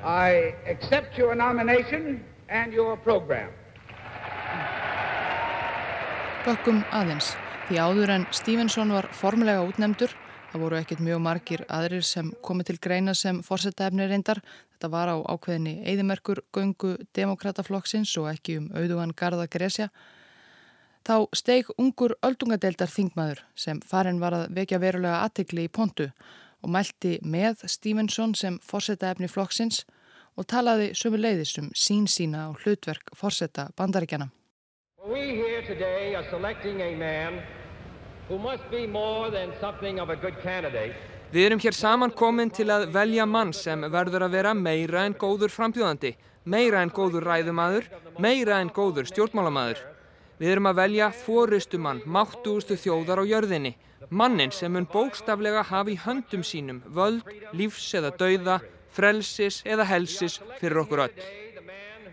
I 0.03 0.53
accept 0.71 1.17
your 1.17 1.35
nomination 1.35 2.23
and 2.49 2.73
your 2.73 2.95
program. 2.97 3.51
Bökkum 6.47 6.85
aðeins. 6.95 7.33
Því 7.67 7.81
áður 7.83 8.13
en 8.13 8.25
Stevenson 8.31 8.93
var 8.95 9.09
formulega 9.11 9.65
útnemdur, 9.67 10.13
það 10.53 10.61
voru 10.63 10.77
ekkert 10.79 11.03
mjög 11.03 11.19
margir 11.19 11.65
aðrir 11.67 12.05
sem 12.07 12.29
komið 12.39 12.69
til 12.69 12.77
greina 12.79 13.15
sem 13.17 13.41
fórsetæfni 13.43 14.07
reyndar. 14.07 14.39
Þetta 14.77 14.93
var 14.93 15.09
á 15.09 15.17
ákveðinni 15.25 15.81
eðimerkur 15.89 16.43
göngu 16.53 16.95
demokrataflokksins 17.17 18.13
og 18.21 18.29
ekki 18.29 18.59
um 18.61 18.69
auðugan 18.77 19.15
Garða 19.17 19.49
Gresja 19.49 19.89
Þá 21.07 21.23
steig 21.39 21.69
ungur 21.79 22.17
öldungadeildar 22.19 22.89
þingmaður 22.91 23.39
sem 23.55 23.77
farin 23.79 24.17
var 24.19 24.33
að 24.35 24.49
vekja 24.57 24.79
verulega 24.83 25.21
aðtikli 25.23 25.63
í 25.63 25.71
pontu 25.71 26.09
og 26.59 26.69
mælti 26.73 27.13
með 27.23 27.63
Stevenson 27.71 28.33
sem 28.35 28.57
forsetta 28.59 29.13
efni 29.13 29.29
flokksins 29.31 29.85
og 30.35 30.49
talaði 30.51 30.89
sömu 30.99 31.17
leiðis 31.21 31.53
um 31.61 31.69
sín 31.71 32.11
sína 32.11 32.49
og 32.49 32.59
hlutverk 32.65 33.15
forsetta 33.15 33.69
bandaríkjana. 33.79 34.27
Við 35.07 35.15
erum 35.23 35.39
hér 35.39 35.63
saman 41.75 42.11
komin 42.11 42.49
til 42.49 42.69
að 42.71 42.91
velja 42.93 43.25
mann 43.25 43.53
sem 43.53 43.81
verður 43.81 44.23
að 44.27 44.31
vera 44.31 44.53
meira 44.53 45.05
en 45.05 45.13
góður 45.13 45.51
frambjóðandi, 45.51 46.15
meira 46.45 46.81
en 46.81 46.89
góður 46.89 47.27
ræðumadur, 47.27 47.83
meira 48.17 48.61
en 48.61 48.69
góður 48.69 49.05
stjórnmálamæður. 49.11 49.77
Við 50.39 50.51
erum 50.51 50.69
að 50.69 50.77
velja 50.77 51.11
fórustumann, 51.11 52.01
máttugustu 52.05 52.77
þjóðar 52.77 53.19
á 53.19 53.25
jörðinni, 53.27 53.75
mannin 54.09 54.51
sem 54.51 54.71
mun 54.71 54.87
bókstaflega 54.87 55.63
hafi 55.63 55.97
í 55.97 56.01
höndum 56.05 56.43
sínum 56.43 56.81
völd, 56.87 57.25
lífs 57.51 57.93
eða 57.97 58.13
dauða, 58.15 58.61
frelsis 58.93 59.63
eða 59.65 59.83
helsis 59.83 60.39
fyrir 60.61 60.85
okkur 60.85 61.07
öll. 61.07 61.46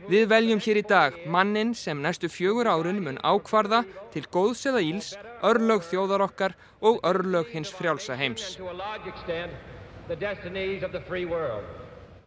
Við 0.04 0.26
veljum 0.28 0.60
hér 0.60 0.78
í 0.80 0.82
dag 0.84 1.14
mannin 1.32 1.70
sem 1.78 2.00
næstu 2.02 2.28
fjögur 2.28 2.68
árun 2.68 2.98
mun 3.04 3.16
ákvarða 3.24 3.84
til 4.12 4.24
góðs 4.28 4.66
eða 4.68 4.82
íls, 4.84 5.14
örlög 5.40 5.86
þjóðar 5.88 6.24
okkar 6.26 6.54
og 6.84 7.00
örlög 7.08 7.48
hins 7.54 7.72
frjálsa 7.72 8.16
heims. 8.20 8.58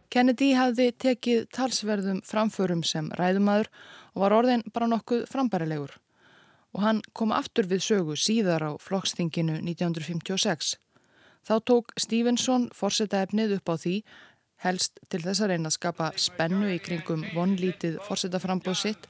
Kennedy 0.08 0.50
hafði 0.56 0.88
tekið 1.04 1.46
talsverðum 1.54 2.20
framförum 2.26 2.82
sem 2.82 3.12
ræðumadur 3.20 3.70
og 4.14 4.24
var 4.24 4.34
orðin 4.40 4.66
bara 4.74 4.90
nokkuð 4.90 5.26
frambærilegur. 5.30 5.94
Og 6.74 6.82
hann 6.82 7.02
kom 7.14 7.30
aftur 7.32 7.68
við 7.70 7.84
sögu 7.86 8.18
síðar 8.18 8.64
á 8.66 8.70
flokkstinginu 8.82 9.60
1956. 9.62 10.74
Þá 11.46 11.54
tók 11.64 11.94
Stevenson 11.96 12.66
forsetaefnið 12.74 13.54
upp 13.60 13.70
á 13.70 13.74
því 13.78 13.94
helst 14.64 14.98
til 15.10 15.20
þess 15.22 15.42
að 15.42 15.52
reyna 15.52 15.70
að 15.70 15.76
skapa 15.76 16.08
spennu 16.18 16.70
í 16.74 16.78
kringum 16.82 17.24
vonlítið 17.34 18.00
forsetaframbóð 18.06 18.80
sitt 18.80 19.06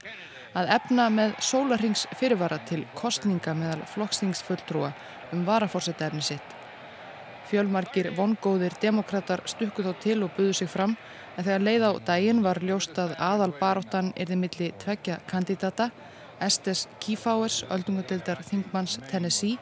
að 0.57 0.73
efna 0.77 1.09
með 1.13 1.35
sólarhings 1.45 2.07
fyrirvara 2.19 2.59
til 2.69 2.85
kostninga 2.99 3.55
meðal 3.57 3.85
flokkstingsfulltrúa 3.95 4.93
um 5.33 5.45
varaforsetefni 5.47 6.25
sitt. 6.25 6.55
Fjölmarkir 7.49 8.11
vongóðir 8.17 8.75
demokrater 8.81 9.41
stukkuð 9.49 9.93
á 9.93 9.95
til 10.03 10.19
og 10.25 10.35
buðu 10.37 10.55
sig 10.57 10.69
fram 10.69 10.97
en 11.37 11.45
þegar 11.45 11.65
leið 11.65 11.87
á 11.89 11.93
daginn 12.11 12.43
var 12.45 12.61
ljóstað 12.61 13.15
aðal 13.17 13.55
baróttan 13.61 14.13
erði 14.17 14.37
milli 14.37 14.73
tveggja 14.83 15.21
kandidata 15.31 15.91
Estes 16.45 16.87
Kefauers, 17.03 17.65
öldungadeildar 17.73 18.45
Þingmanns 18.47 18.99
Tennessee 19.11 19.59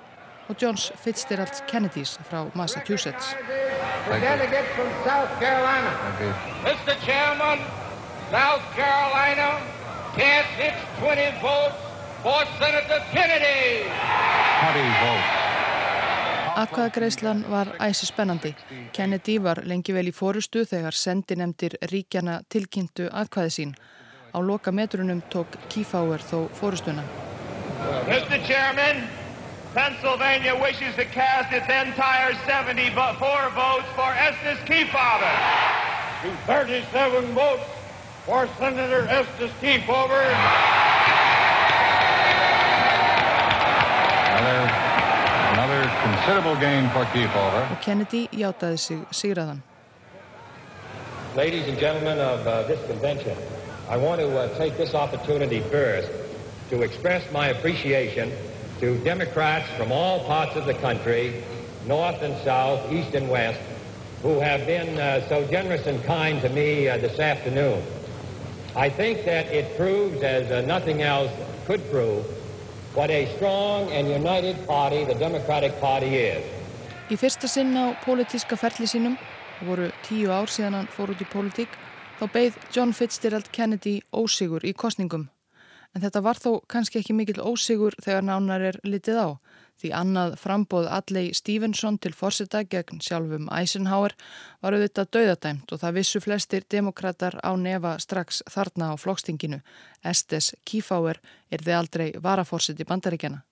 og 0.48 0.56
Johns 0.62 0.92
Fitzgerald 0.96 1.62
Kennedys 1.68 2.20
frá 2.30 2.44
Massachusetts. 2.54 3.36
Mr. 6.64 6.94
Chairman, 7.06 7.58
South 8.30 8.64
Carolina 8.76 9.48
cast 10.16 10.60
its 10.68 10.80
20 11.00 11.42
votes 11.42 11.76
for 12.22 12.40
Senator 12.58 13.00
Kennedy. 13.12 13.84
20 14.72 14.84
votes. 15.02 15.46
Atkvæðagreislan 16.56 17.44
var 17.50 17.68
æsi 17.80 18.06
spennandi. 18.06 18.54
Kennedy 18.92 19.42
var 19.42 19.60
lengi 19.64 19.92
vel 19.92 20.08
í 20.08 20.14
fórustu 20.16 20.62
þegar 20.64 20.96
sendinemdir 20.96 21.76
ríkjana 21.90 22.38
tilkynntu 22.48 23.10
atkvæði 23.12 23.52
sín. 23.56 23.74
Á 24.32 24.38
loka 24.40 24.72
metrunum 24.72 25.20
tók 25.32 25.58
Kefauer 25.68 26.24
þó 26.24 26.48
fórustuna. 26.56 27.04
Mr. 28.08 28.40
Chairman, 28.48 29.04
Pennsylvania 29.76 30.58
wishes 30.58 30.94
to 30.96 31.04
cast 31.04 31.52
its 31.52 31.68
entire 31.68 32.32
74 32.46 33.50
votes 33.50 33.84
for 33.94 34.10
Estes 34.16 34.58
Kefauver. 34.64 35.36
To 36.22 36.30
37 36.46 37.34
votes 37.34 37.68
for 38.24 38.48
Senator 38.58 39.06
Estes 39.06 39.50
Kefauver. 39.60 40.24
Another, 44.40 44.64
another 45.52 45.82
considerable 46.02 46.56
gain 46.56 46.88
for 46.88 47.04
Kefauver. 47.12 47.68
Og 47.70 47.80
Kennedy 47.82 48.28
játaði 48.32 48.76
sig 48.76 48.98
sigraðan. 49.12 49.62
Ladies 51.36 51.68
and 51.68 51.78
gentlemen 51.78 52.18
of 52.18 52.46
uh, 52.46 52.62
this 52.62 52.80
convention, 52.88 53.36
I 53.90 53.98
want 53.98 54.22
to 54.22 54.28
uh, 54.38 54.56
take 54.56 54.78
this 54.78 54.94
opportunity 54.94 55.60
first 55.60 56.08
to 56.70 56.80
express 56.80 57.30
my 57.30 57.48
appreciation 57.48 58.32
to 58.80 58.98
Democrats 59.04 59.68
from 59.76 59.90
all 59.90 60.20
parts 60.24 60.54
of 60.56 60.66
the 60.66 60.74
country, 60.74 61.42
north 61.86 62.20
and 62.22 62.36
south, 62.44 62.92
east 62.92 63.14
and 63.14 63.28
west, 63.30 63.60
who 64.22 64.38
have 64.40 64.66
been 64.66 64.98
uh, 64.98 65.26
so 65.28 65.46
generous 65.46 65.86
and 65.86 66.02
kind 66.04 66.42
to 66.42 66.48
me 66.50 66.88
uh, 66.88 66.98
this 66.98 67.18
afternoon. 67.18 67.82
I 68.74 68.90
think 68.90 69.24
that 69.24 69.46
it 69.46 69.76
proves, 69.76 70.22
as 70.22 70.50
uh, 70.50 70.60
nothing 70.66 71.02
else 71.02 71.30
could 71.66 71.88
prove, 71.90 72.24
what 72.94 73.10
a 73.10 73.34
strong 73.36 73.90
and 73.90 74.08
united 74.08 74.66
party 74.66 75.04
the 75.04 75.14
Democratic 75.14 75.78
Party 75.80 76.16
is. 76.16 76.44
Í 77.08 77.16
fyrsta 77.16 77.46
sinn 77.48 77.76
á 77.78 77.94
pólitíska 78.02 78.58
ferli 78.58 78.88
sínum, 78.90 79.14
það 79.60 79.70
voru 79.70 79.88
tíu 80.08 80.32
ár 80.34 80.50
síðan 80.50 80.80
hann 80.80 80.90
fór 80.90 81.14
út 81.14 81.22
í 81.22 81.28
pólitík, 81.30 81.78
þá 82.18 82.24
beigð 82.34 82.58
John 82.74 82.92
Fitzgerald 82.92 83.52
Kennedy 83.54 84.00
ósigur 84.10 84.66
í 84.66 84.74
kostningum 84.74 85.28
En 85.96 86.02
þetta 86.02 86.20
var 86.20 86.36
þó 86.36 86.50
kannski 86.68 87.00
ekki 87.00 87.14
mikil 87.16 87.38
ósigur 87.40 87.94
þegar 88.04 88.26
nánar 88.28 88.64
er 88.68 88.76
litið 88.84 89.16
á. 89.16 89.28
Því 89.80 89.92
annað 89.96 90.34
frambóð 90.42 90.90
Alley 90.92 91.32
Stevenson 91.36 91.96
til 91.96 92.12
fórseta 92.12 92.60
gegn 92.68 93.00
sjálfum 93.00 93.48
Eisenhower 93.48 94.12
var 94.60 94.76
auðvitað 94.76 95.10
döðadæmt 95.16 95.72
og 95.72 95.80
það 95.80 95.98
vissu 96.02 96.20
flestir 96.20 96.68
demokrater 96.76 97.40
á 97.40 97.56
nefa 97.56 97.96
strax 98.04 98.44
þarna 98.52 98.92
á 98.92 98.94
flokkstinginu. 99.00 99.64
Estes 100.04 100.52
Kefauer 100.68 101.20
er 101.48 101.64
þið 101.64 101.78
aldrei 101.80 102.08
varafórseti 102.20 102.84
bandaríkjana 102.84 103.46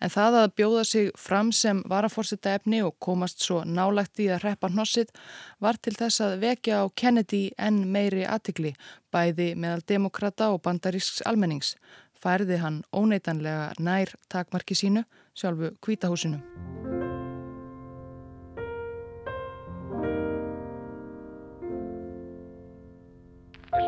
en 0.00 0.12
það 0.12 0.38
að 0.40 0.54
bjóða 0.58 0.84
sig 0.88 1.10
fram 1.18 1.52
sem 1.52 1.82
varaforsetta 1.90 2.54
efni 2.58 2.82
og 2.84 2.96
komast 3.02 3.44
svo 3.44 3.62
nálagt 3.64 4.20
í 4.22 4.28
að 4.32 4.44
reppa 4.48 4.70
hnossitt 4.72 5.14
var 5.62 5.78
til 5.80 5.94
þess 5.98 6.22
að 6.24 6.38
vekja 6.44 6.82
á 6.82 6.84
Kennedy 6.96 7.44
enn 7.58 7.84
meiri 7.92 8.24
aðtikli, 8.26 8.74
bæði 9.12 9.52
meðal 9.54 9.84
demokrata 9.88 10.50
og 10.54 10.62
bandarísks 10.64 11.22
almennings. 11.28 11.74
Færði 12.14 12.60
hann 12.62 12.82
óneitanlega 12.94 13.74
nær 13.78 14.14
takmarki 14.32 14.76
sínu, 14.78 15.04
sjálfu 15.36 15.74
kvítahúsinu. 15.84 16.40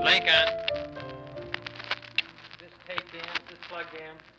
Lincoln. 0.07 0.49
This 2.59 2.75
taped 2.87 3.15
in, 3.15 3.29
this 3.49 3.59
plugged 3.69 3.95
in 3.95 4.36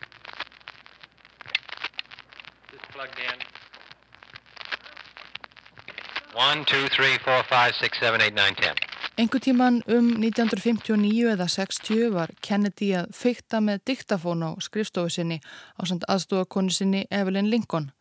plugged 2.98 3.20
in. 3.30 3.38
One, 6.34 6.66
two, 6.66 6.86
three, 6.96 7.16
four, 7.26 7.44
five, 7.44 7.72
six, 7.82 8.00
seven, 8.00 8.22
eight, 8.22 8.34
nine, 8.34 8.56
ten. 8.56 8.76
Engu 9.18 9.40
tíman 9.42 9.82
um 9.88 10.08
1959 10.22 11.32
eða 11.34 11.48
60 11.50 12.10
var 12.14 12.34
Kennedy 12.42 12.92
að 12.98 13.12
fykta 13.18 13.62
með 13.62 13.84
diktafón 13.90 14.46
á 14.46 14.52
skrifstofu 14.62 15.14
sinni 15.14 15.38
á 15.78 15.82
samt 15.90 16.06
aðstofakonu 16.10 16.74
sinni 16.74 17.06
Evelyn 17.10 17.50
Lincoln. 17.54 17.92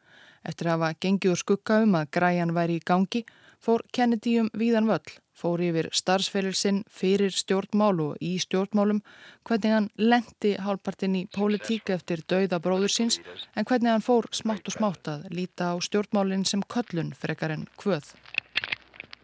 Eftir 0.44 0.68
að 0.68 0.76
hafa 0.76 0.98
gengið 1.00 1.32
úr 1.32 1.40
skugga 1.40 1.80
um 1.84 1.96
að 2.00 2.10
græjan 2.16 2.56
væri 2.56 2.76
í 2.80 2.84
gangi 2.84 3.24
fór 3.62 3.84
Kennedy 3.92 4.38
um 4.40 4.50
víðan 4.54 4.90
völl 4.90 5.16
fór 5.36 5.60
yfir 5.60 5.88
starfsferilsinn 5.92 6.82
fyrir 6.88 7.34
stjórnmál 7.34 8.00
og 8.00 8.22
í 8.24 8.36
stjórnmálum, 8.40 9.02
hvernig 9.44 9.74
hann 9.74 9.88
lendi 10.00 10.54
hálpartinn 10.62 11.18
í 11.18 11.26
pólitík 11.32 11.92
eftir 11.92 12.22
dauða 12.28 12.60
bróður 12.64 12.92
síns, 12.92 13.20
en 13.54 13.68
hvernig 13.68 13.92
hann 13.92 14.04
fór 14.04 14.30
smátt 14.32 14.68
og 14.70 14.76
smátt 14.78 15.12
að 15.12 15.28
líta 15.36 15.72
á 15.72 15.76
stjórnmálinn 15.76 16.46
sem 16.48 16.64
köllun 16.64 17.12
frekar 17.12 17.52
en 17.52 17.68
hvöð. 17.76 18.14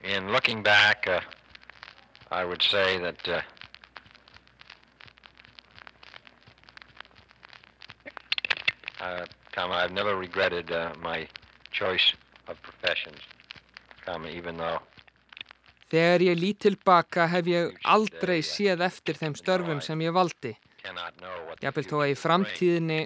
In 0.04 0.32
looking 0.32 0.62
back, 0.62 1.06
uh, 1.08 1.20
I 2.30 2.44
would 2.44 2.62
say 2.62 2.98
that 2.98 3.28
uh, 3.28 3.40
uh, 9.00 9.24
Tom, 9.52 9.72
I've 9.72 9.92
never 9.92 10.16
regretted 10.16 10.70
uh, 10.70 10.92
my 11.00 11.28
choice 11.70 12.12
of 12.48 12.60
professions, 12.62 13.20
Þegar 15.92 16.22
ég 16.24 16.38
lít 16.40 16.58
tilbaka 16.64 17.26
hef 17.28 17.48
ég 17.52 17.74
aldrei 17.84 18.40
séð 18.40 18.80
eftir 18.86 19.18
þeim 19.20 19.34
störfum 19.36 19.82
sem 19.84 20.00
ég 20.00 20.14
valdi. 20.16 20.54
Jáfnvel 21.62 21.84
þó 21.84 21.98
að 22.00 22.10
í 22.10 22.16
framtíðinni, 22.18 23.00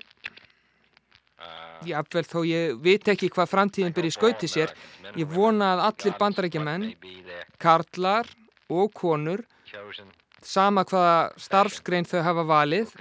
jáfnvel 1.90 2.24
þó 2.24 2.38
ég 2.46 2.78
veit 2.86 3.10
ekki 3.12 3.28
hvað 3.34 3.50
framtíðin 3.52 3.96
byrja 3.96 4.14
í 4.14 4.16
skauti 4.16 4.48
sér, 4.48 4.72
ég 5.18 5.28
vona 5.28 5.74
að 5.74 5.84
allir 5.90 6.16
bandarækjumenn, 6.22 6.88
karlar 7.60 8.30
og 8.72 8.94
konur, 8.96 9.44
sama 10.46 10.86
hvaða 10.88 11.18
starfsgrein 11.42 12.06
þau 12.08 12.22
hafa 12.22 12.46
valið, 12.48 12.94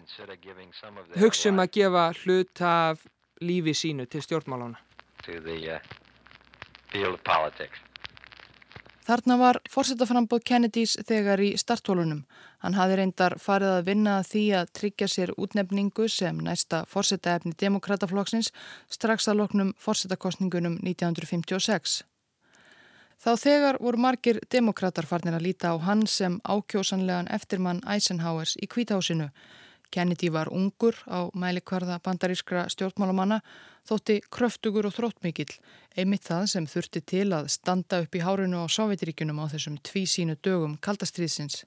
hugsa 1.21 1.53
um 1.53 1.61
að 1.63 1.73
gefa 1.77 2.07
hlut 2.23 2.61
af 2.67 3.05
lífi 3.45 3.77
sínu 3.85 4.09
til 4.09 4.25
stjórnmálana. 4.25 4.81
Þarna 9.05 9.35
var 9.37 9.59
fórsetaframbóð 9.69 10.41
Kennedys 10.49 10.95
þegar 11.05 11.41
í 11.45 11.51
starthólunum. 11.61 12.23
Hann 12.65 12.73
hafi 12.73 12.95
reyndar 12.97 13.35
farið 13.37 13.73
að 13.75 13.85
vinna 13.91 14.15
að 14.17 14.29
því 14.31 14.43
að 14.57 14.71
tryggja 14.79 15.07
sér 15.13 15.33
útnefningu 15.37 16.07
sem 16.09 16.39
næsta 16.41 16.79
fórsetaefni 16.89 17.53
demokrataflokksins 17.61 18.49
strax 18.89 19.29
að 19.29 19.43
loknum 19.43 19.75
fórsetakostningunum 19.77 20.79
1956. 20.81 21.99
Þá 23.21 23.31
þegar 23.43 23.79
voru 23.81 24.01
margir 24.01 24.39
demokrater 24.49 25.05
farnir 25.05 25.37
að 25.37 25.45
líta 25.51 25.71
á 25.73 25.75
hann 25.85 26.03
sem 26.09 26.39
ákjósanlegan 26.41 27.29
eftirmann 27.29 27.85
Eisenhowers 27.85 28.57
í 28.57 28.65
kvításinu. 28.65 29.29
Kennedy 29.95 30.27
var 30.27 30.49
ungur 30.51 30.97
á 31.07 31.31
mælikvarða 31.31 32.01
bandarískra 32.03 32.65
stjórnmálamanna 32.73 33.37
þótti 33.87 34.17
kröftugur 34.33 34.89
og 34.89 34.95
þróttmikið, 34.97 35.53
einmitt 35.95 36.25
það 36.27 36.49
sem 36.51 36.67
þurfti 36.67 37.01
til 37.13 37.29
að 37.37 37.47
standa 37.53 38.01
upp 38.03 38.17
í 38.17 38.23
hárunu 38.25 38.59
á 38.59 38.67
Sovjetiríkunum 38.67 39.39
á 39.39 39.45
þessum 39.53 39.77
tvísínu 39.87 40.35
dögum 40.43 40.75
kaldastriðsins. 40.83 41.63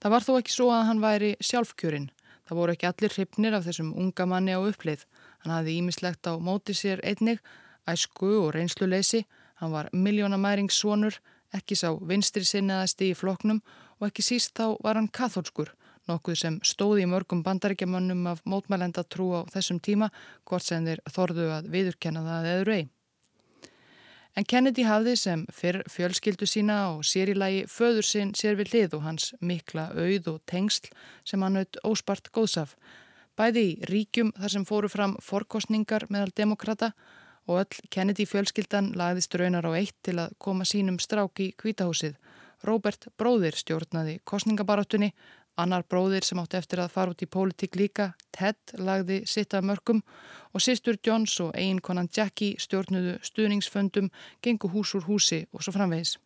Það 0.00 0.14
var 0.16 0.24
þó 0.24 0.32
ekki 0.38 0.54
svo 0.54 0.70
að 0.72 0.86
hann 0.88 1.04
væri 1.04 1.30
sjálfkjörinn. 1.44 2.08
Það 2.48 2.58
voru 2.60 2.72
ekki 2.74 2.88
allir 2.88 3.14
hrypnir 3.18 3.58
af 3.58 3.68
þessum 3.68 3.92
unga 4.00 4.26
manni 4.28 4.56
á 4.56 4.60
uppleið. 4.64 5.04
Hann 5.44 5.54
hafði 5.58 5.78
ímislegt 5.80 6.24
á 6.24 6.32
móti 6.40 6.72
sér 6.76 7.04
einnig, 7.04 7.40
æsku 7.84 8.32
og 8.40 8.52
reynsluleysi. 8.56 9.26
Hann 9.60 9.76
var 9.76 9.92
miljónamæringssonur, 9.92 11.20
ekki 11.52 11.76
sá 11.76 11.90
vinstri 12.00 12.48
sinnaðasti 12.48 13.12
í 13.12 13.16
floknum 13.16 13.60
og 14.00 14.08
ekki 14.08 14.24
síst 14.24 14.56
þá 14.56 14.76
var 14.84 14.98
hann 14.98 15.08
katholskur, 15.08 15.72
nokkuð 16.10 16.36
sem 16.40 16.58
stóði 16.66 17.04
í 17.04 17.10
mörgum 17.10 17.42
bandaríkjamannum 17.46 18.26
af 18.30 18.42
mótmælenda 18.48 19.04
trú 19.04 19.30
á 19.36 19.40
þessum 19.52 19.80
tíma, 19.80 20.10
hvort 20.44 20.66
sem 20.66 20.84
þeir 20.84 21.00
þorðu 21.10 21.48
að 21.58 21.70
viðurkenna 21.72 22.24
það 22.26 22.50
eður 22.52 22.74
ei. 22.74 22.84
En 24.34 24.46
Kennedy 24.50 24.82
hafði 24.82 25.14
sem 25.14 25.42
fyrr 25.54 25.84
fjölskyldu 25.86 26.46
sína 26.50 26.78
og 26.90 27.04
sér 27.06 27.30
í 27.30 27.36
lagi 27.38 27.60
föður 27.70 28.06
sinn 28.08 28.32
sér 28.34 28.56
við 28.58 28.72
lið 28.74 28.96
og 28.98 29.04
hans 29.06 29.28
mikla 29.38 29.92
auð 29.94 30.30
og 30.32 30.40
tengsl 30.50 30.90
sem 31.22 31.42
hann 31.46 31.60
auð 31.60 31.78
óspart 31.86 32.32
góðsaf. 32.34 32.74
Bæði 33.38 33.62
í 33.68 33.76
ríkjum 33.90 34.32
þar 34.34 34.54
sem 34.56 34.66
fóru 34.66 34.90
fram 34.90 35.14
forkostningar 35.22 36.08
meðal 36.10 36.34
demokrata 36.34 36.90
og 37.46 37.62
öll 37.62 37.88
Kennedy 37.94 38.26
fjölskyldan 38.26 38.90
lagðist 38.98 39.34
raunar 39.38 39.68
á 39.70 39.72
eitt 39.78 39.96
til 40.02 40.18
að 40.18 40.34
koma 40.42 40.66
sínum 40.66 40.98
strák 40.98 41.38
í 41.44 41.52
kvítahúsið. 41.60 42.18
Robert 42.64 43.06
Bróðir 43.20 43.54
stjórnaði 43.54 44.18
kostningabarátunni, 44.26 45.12
annar 45.56 45.84
bróðir 45.88 46.24
sem 46.26 46.38
átti 46.42 46.58
eftir 46.58 46.82
að 46.82 46.92
fara 46.94 47.14
út 47.14 47.22
í 47.22 47.30
pólitík 47.30 47.78
líka, 47.78 48.12
Ted, 48.34 48.58
lagði 48.78 49.22
sitt 49.30 49.54
af 49.54 49.64
mörgum 49.64 50.02
og 50.52 50.62
sýstur 50.62 50.98
Johns 51.04 51.38
og 51.40 51.54
eiginkonan 51.54 52.10
Jackie 52.10 52.58
stjórnuðu 52.58 53.18
stuðningsföndum, 53.22 54.10
gengu 54.42 54.70
hús 54.74 54.94
úr 54.98 55.06
húsi 55.08 55.44
og 55.52 55.62
svo 55.62 55.74
framvegis. 55.76 56.16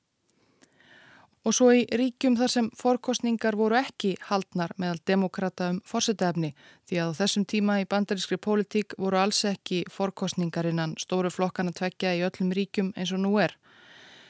Og 1.47 1.55
svo 1.55 1.71
í 1.73 1.85
ríkjum 1.97 2.35
þar 2.37 2.51
sem 2.53 2.67
forkostningar 2.77 3.57
voru 3.57 3.79
ekki 3.79 4.17
haldnar 4.29 4.75
meðal 4.77 4.99
demokrata 5.07 5.71
um 5.73 5.79
fórsetefni 5.87 6.51
því 6.88 6.99
að 7.01 7.12
á 7.14 7.19
þessum 7.23 7.47
tíma 7.49 7.79
í 7.81 7.87
bandarískri 7.88 8.37
pólitík 8.43 8.97
voru 8.99 9.21
alls 9.21 9.45
ekki 9.49 9.85
forkostningar 9.93 10.69
innan 10.69 10.97
stóru 11.01 11.31
flokkana 11.33 11.73
tvekja 11.73 12.17
í 12.19 12.25
öllum 12.27 12.53
ríkjum 12.59 12.93
eins 12.97 13.14
og 13.17 13.23
nú 13.23 13.37
er. 13.41 13.55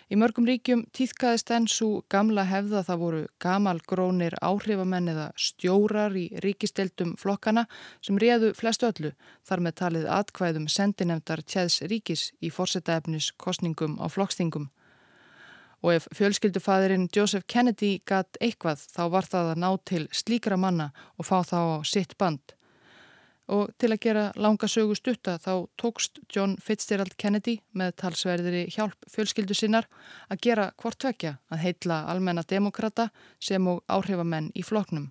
Í 0.08 0.16
mörgum 0.16 0.46
ríkjum 0.48 0.86
týðkaðist 0.96 1.50
enn 1.52 1.66
svo 1.68 2.02
gamla 2.08 2.46
hefða 2.48 2.80
það 2.86 3.00
voru 3.02 3.18
gamalgrónir 3.44 4.38
áhrifamenn 4.40 5.10
eða 5.12 5.26
stjórar 5.36 6.16
í 6.16 6.30
ríkisteldum 6.44 7.12
flokkana 7.20 7.66
sem 8.00 8.16
réðu 8.16 8.54
flestu 8.56 8.88
öllu 8.88 9.12
þar 9.44 9.64
með 9.66 9.76
talið 9.82 10.08
atkvæðum 10.16 10.70
sendinemdar 10.72 11.44
tjæðs 11.44 11.82
ríkis 11.92 12.24
í 12.40 12.48
fórsetefnis 12.48 13.34
kostningum 13.36 14.00
á 14.00 14.08
flokkstingum 14.08 14.70
og 15.84 15.94
ef 15.98 16.08
fjölskyldufæðirinn 16.16 17.10
Joseph 17.14 17.44
Kennedy 17.46 17.98
gatt 18.08 18.40
eitthvað 18.40 18.80
þá 18.88 19.02
var 19.12 19.28
það 19.28 19.52
að 19.52 19.60
ná 19.62 19.70
til 19.84 20.04
slíkra 20.08 20.56
manna 20.56 20.88
og 21.18 21.28
fá 21.28 21.42
þá 21.44 21.58
á 21.78 21.78
sitt 21.84 22.16
band. 22.18 22.57
Og 23.48 23.70
til 23.80 23.88
að 23.94 24.02
gera 24.04 24.24
langa 24.36 24.68
sögu 24.68 24.96
stutta 24.98 25.38
þá 25.40 25.52
tókst 25.80 26.20
John 26.34 26.58
Fitzgerald 26.60 27.14
Kennedy 27.16 27.58
með 27.72 27.94
talsverðiri 28.02 28.66
hjálp 28.74 29.08
fjölskyldu 29.08 29.56
sinnar 29.56 29.88
að 30.28 30.42
gera 30.44 30.66
hvort 30.76 31.00
tvekja 31.00 31.38
að 31.48 31.62
heitla 31.64 32.02
almenna 32.12 32.44
demokrata 32.44 33.08
sem 33.40 33.64
og 33.72 33.80
áhrifamenn 33.88 34.50
í 34.54 34.64
floknum. 34.66 35.08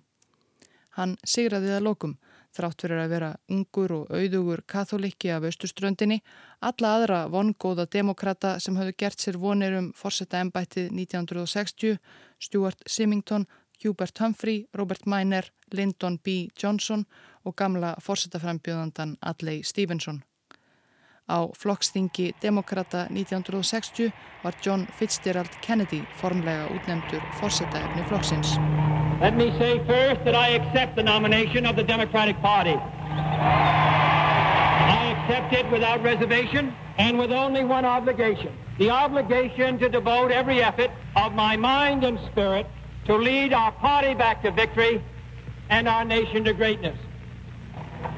Hann 0.94 1.16
sigraði 1.26 1.74
það 1.74 1.86
lokum 1.86 2.14
þrátt 2.54 2.82
fyrir 2.82 3.02
að 3.02 3.12
vera 3.12 3.28
ungur 3.52 3.94
og 3.98 4.12
auðugur 4.14 4.62
katholikki 4.66 5.30
af 5.34 5.46
austuströndinni, 5.46 6.20
alla 6.64 6.94
aðra 6.96 7.20
vongóða 7.32 7.86
demokrata 7.92 8.56
sem 8.62 8.78
hafðu 8.78 8.96
gert 8.98 9.22
sér 9.22 9.38
vonir 9.38 9.76
um 9.78 9.92
fórsetta 9.96 10.40
ennbættið 10.42 10.90
1960, 10.94 11.98
Stuart 12.42 12.82
Simington, 12.86 13.46
Hubert 13.84 14.18
Humphrey, 14.18 14.64
Robert 14.74 15.06
Miner, 15.06 15.46
Lyndon 15.72 16.18
B. 16.18 16.48
Johnson 16.58 17.04
og 17.48 17.56
gamla 17.56 17.94
fórsettaframbjöðandan 18.00 19.16
Adlai 19.22 19.62
Stevenson. 19.62 20.22
Á 21.28 21.38
flokkstingi 21.60 22.32
demokrata 22.42 23.00
1960 23.10 24.12
var 24.44 24.54
John 24.66 24.86
Fitzgerald 24.98 25.52
Kennedy 25.66 26.02
formlega 26.20 26.66
útnemdur 26.66 27.22
fórsettaefni 27.40 28.04
flokksins. 28.08 28.56
Let 29.20 29.34
me 29.34 29.50
say 29.58 29.78
first 29.86 30.24
that 30.24 30.34
I 30.34 30.54
accept 30.58 30.94
the 30.94 31.02
nomination 31.02 31.66
of 31.66 31.76
the 31.76 31.86
Democratic 31.86 32.36
Party. 32.42 32.76
I 35.00 35.14
accept 35.14 35.52
it 35.52 35.66
without 35.72 36.04
reservation 36.04 36.72
and 36.98 37.18
with 37.18 37.32
only 37.32 37.64
one 37.64 37.84
obligation. 37.84 38.52
The 38.78 38.90
obligation 38.90 39.78
to 39.78 39.88
devote 39.88 40.30
every 40.40 40.62
effort 40.62 40.90
of 41.16 41.32
my 41.32 41.56
mind 41.56 42.04
and 42.04 42.18
spirit 42.30 42.66
to 43.06 43.16
lead 43.16 43.52
our 43.52 43.72
party 43.72 44.14
back 44.14 44.42
to 44.42 44.50
victory 44.50 45.04
and 45.68 45.88
our 45.88 46.04
nation 46.04 46.44
to 46.44 46.52
greatness. 46.52 46.98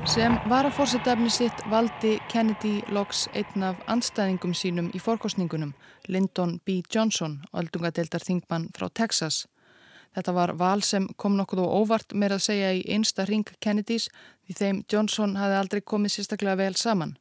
Sem 0.08 0.38
varaforsetafni 0.48 1.28
sitt 1.28 1.58
valdi 1.68 2.14
Kennedy 2.32 2.80
loks 2.88 3.26
einn 3.36 3.64
af 3.68 3.82
anstæðingum 3.92 4.54
sínum 4.56 4.86
í 4.96 5.00
fórkostningunum, 5.02 5.74
Lyndon 6.08 6.54
B. 6.64 6.78
Johnson, 6.94 7.34
öldungadeildar 7.52 8.24
þingmann 8.24 8.70
frá 8.72 8.88
Texas. 8.88 9.42
Þetta 10.16 10.32
var 10.32 10.54
val 10.56 10.80
sem 10.80 11.08
kom 11.20 11.36
nokkuð 11.36 11.60
og 11.66 11.74
óvart 11.82 12.16
meira 12.16 12.40
að 12.40 12.46
segja 12.46 12.72
í 12.78 12.80
einsta 12.88 13.26
ring 13.28 13.44
Kennedys 13.60 14.08
því 14.48 14.56
þeim 14.62 14.82
Johnson 14.88 15.36
hafi 15.36 15.58
aldrei 15.58 15.84
komið 15.84 16.16
sérstaklega 16.16 16.62
vel 16.62 16.74
saman. 16.80 17.18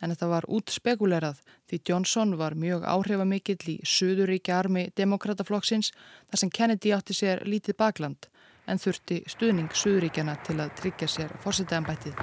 En 0.00 0.14
þetta 0.14 0.30
var 0.30 0.46
út 0.48 0.70
spekulerað 0.70 1.42
því 1.68 1.82
Johnson 1.88 2.38
var 2.38 2.54
mjög 2.54 2.86
áhrifamikill 2.86 3.74
í 3.74 3.80
Suðuríkja 3.82 4.62
armi 4.62 4.86
demokrataflokksins 4.96 5.90
þar 6.30 6.44
sem 6.44 6.54
Kennedy 6.54 6.94
átti 6.94 7.16
sér 7.16 7.42
lítið 7.42 7.76
bakland 7.82 8.30
en 8.66 8.78
þurfti 8.78 9.22
stuðning 9.30 9.72
Suðuríkjana 9.72 10.36
til 10.46 10.58
að 10.60 10.74
tryggja 10.80 11.08
sér 11.08 11.34
fórsetaðanbættið. 11.44 12.20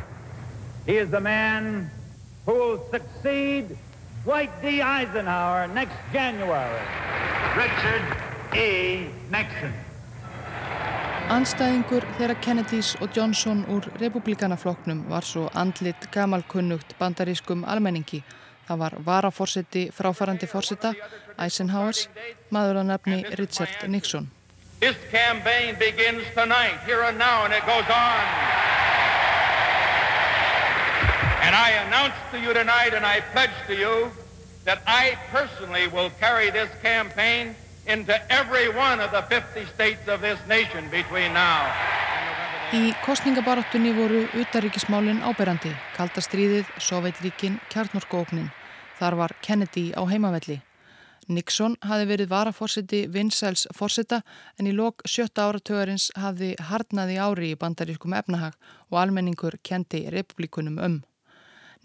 He 0.87 0.97
is 0.97 1.09
the 1.09 1.19
man 1.19 1.89
who 2.45 2.53
will 2.53 2.79
succeed 2.91 3.77
Dwight 4.23 4.51
D. 4.61 4.81
Eisenhower 4.81 5.67
next 5.73 5.97
January. 6.13 6.81
Richard 7.55 8.03
E. 8.55 9.07
Nixon. 9.31 9.73
Anstæðingur 11.27 12.05
þeirra 12.15 12.35
Kennedys 12.39 12.93
og 13.03 13.11
Johnson 13.15 13.65
úr 13.67 13.83
republikanafloknum 13.99 15.01
var 15.09 15.27
svo 15.27 15.49
andlit 15.59 16.07
gamalkunnugt 16.13 16.95
bandarískum 16.99 17.65
almenningi. 17.67 18.21
Það 18.67 18.79
var 18.83 18.95
varaforsetti 19.05 19.89
fráfarandi 19.91 20.47
forsetta 20.47 20.93
Eisenhowers, 21.35 22.07
maður 22.51 22.81
að 22.81 22.89
nefni 22.93 23.21
Richard 23.39 23.87
Nixon. 23.91 24.31
This 24.79 24.95
campaign 25.09 25.75
begins 25.79 26.23
tonight, 26.35 26.77
here 26.85 27.01
and 27.01 27.17
now, 27.17 27.45
and 27.45 27.53
it 27.53 27.65
goes 27.65 27.89
on. 27.89 28.23
And 31.41 31.55
I 31.55 31.69
announce 31.87 32.13
to 32.31 32.37
you 32.39 32.53
tonight, 32.53 32.93
and 32.93 33.03
I 33.03 33.21
pledge 33.33 33.57
to 33.65 33.75
you, 33.75 34.11
that 34.65 34.83
I 34.85 35.17
personally 35.31 35.87
will 35.87 36.11
carry 36.19 36.51
this 36.51 36.69
campaign 36.83 37.55
into 37.87 38.13
every 38.31 38.69
one 38.69 38.99
of 38.99 39.09
the 39.11 39.23
50 39.23 39.65
states 39.73 40.07
of 40.07 40.21
this 40.21 40.37
nation 40.47 40.89
between 40.91 41.33
now. 41.33 41.73
Í 42.75 42.91
kostningabaráttunni 43.01 43.93
voru 43.95 44.25
utaríkismálinn 44.35 45.23
áberandi, 45.23 45.71
kaldastríðið, 45.95 46.67
Sovjetríkin, 46.77 47.61
kjarnorkóknin. 47.71 48.51
Þar 48.99 49.15
var 49.15 49.33
Kennedy 49.41 49.93
á 49.95 50.03
heimavelli. 50.03 50.59
Nixon 51.27 51.75
hafi 51.83 52.07
verið 52.07 52.29
varaforsiti 52.31 53.01
Vinsæls 53.11 53.65
forsita 53.75 54.21
en 54.59 54.69
í 54.69 54.75
lok 54.75 55.03
sjötta 55.03 55.49
áratögarins 55.49 56.07
hafi 56.15 56.53
hardnaði 56.69 57.17
ári 57.19 57.51
í 57.51 57.59
bandarískum 57.59 58.15
efnahag 58.15 58.55
og 58.91 59.01
almenningur 59.01 59.59
kendi 59.63 60.05
republikunum 60.13 60.79
um. 60.79 60.97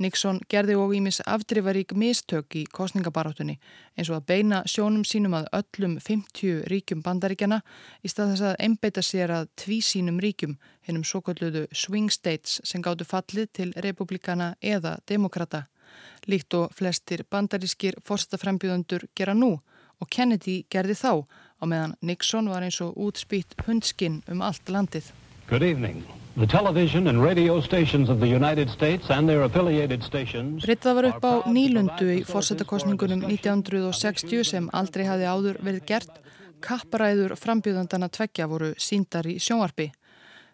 Nixon 0.01 0.39
gerði 0.49 0.77
og 0.79 0.95
ímis 0.97 1.19
afdrifarík 1.27 1.93
mistök 1.99 2.57
í 2.57 2.63
kostningabarátunni 2.71 3.59
eins 3.99 4.11
og 4.11 4.21
að 4.21 4.29
beina 4.31 4.63
sjónum 4.71 5.03
sínum 5.05 5.35
að 5.37 5.51
öllum 5.59 5.99
50 6.01 6.63
ríkjum 6.71 7.03
bandaríkjana 7.05 7.61
í 8.03 8.13
stað 8.13 8.33
þess 8.33 8.47
að 8.53 8.63
einbeita 8.67 9.05
sér 9.05 9.35
að 9.41 9.51
tvísínum 9.59 10.23
ríkjum 10.23 10.57
hennum 10.87 11.05
svo 11.05 11.21
kalluðu 11.27 11.67
swing 11.75 12.15
states 12.15 12.61
sem 12.65 12.83
gáttu 12.83 13.05
fallið 13.05 13.53
til 13.59 13.71
republikana 13.85 14.55
eða 14.63 14.97
demokrata 15.11 15.67
líkt 16.27 16.55
og 16.55 16.73
flestir 16.77 17.25
bandarískir 17.31 17.99
forstafrembjöðundur 18.07 19.09
gera 19.15 19.35
nú 19.35 19.57
og 20.03 20.11
Kennedy 20.11 20.63
gerði 20.71 20.97
þá 20.99 21.13
á 21.63 21.65
meðan 21.67 21.95
Nixon 22.03 22.51
var 22.51 22.65
eins 22.67 22.81
og 22.83 22.97
útspýtt 22.99 23.55
hundskinn 23.67 24.23
um 24.31 24.43
allt 24.43 24.67
landið. 24.69 25.13
Good 25.49 25.63
evening. 25.63 26.03
The 26.35 26.47
television 26.47 27.09
and 27.09 27.23
radio 27.23 27.61
stations 27.61 28.09
of 28.09 28.19
the 28.19 28.27
United 28.27 28.71
States 28.71 29.11
and 29.11 29.29
their 29.29 29.43
affiliated 29.45 30.03
stations 30.03 30.65
Brittað 30.65 30.95
var 30.97 31.09
upp 31.11 31.25
á 31.29 31.33
nýlundu 31.45 32.09
í 32.09 32.21
fórsetakostningunum 32.25 33.27
1960 33.29 34.47
sem 34.49 34.71
aldrei 34.73 35.05
hafi 35.05 35.29
áður 35.29 35.61
verið 35.61 35.85
gert. 35.91 36.23
Kapparæður 36.63 37.35
frambjöðandana 37.37 38.09
tveggja 38.09 38.47
voru 38.49 38.73
síndar 38.79 39.29
í 39.29 39.37
sjónvarpi. 39.43 39.91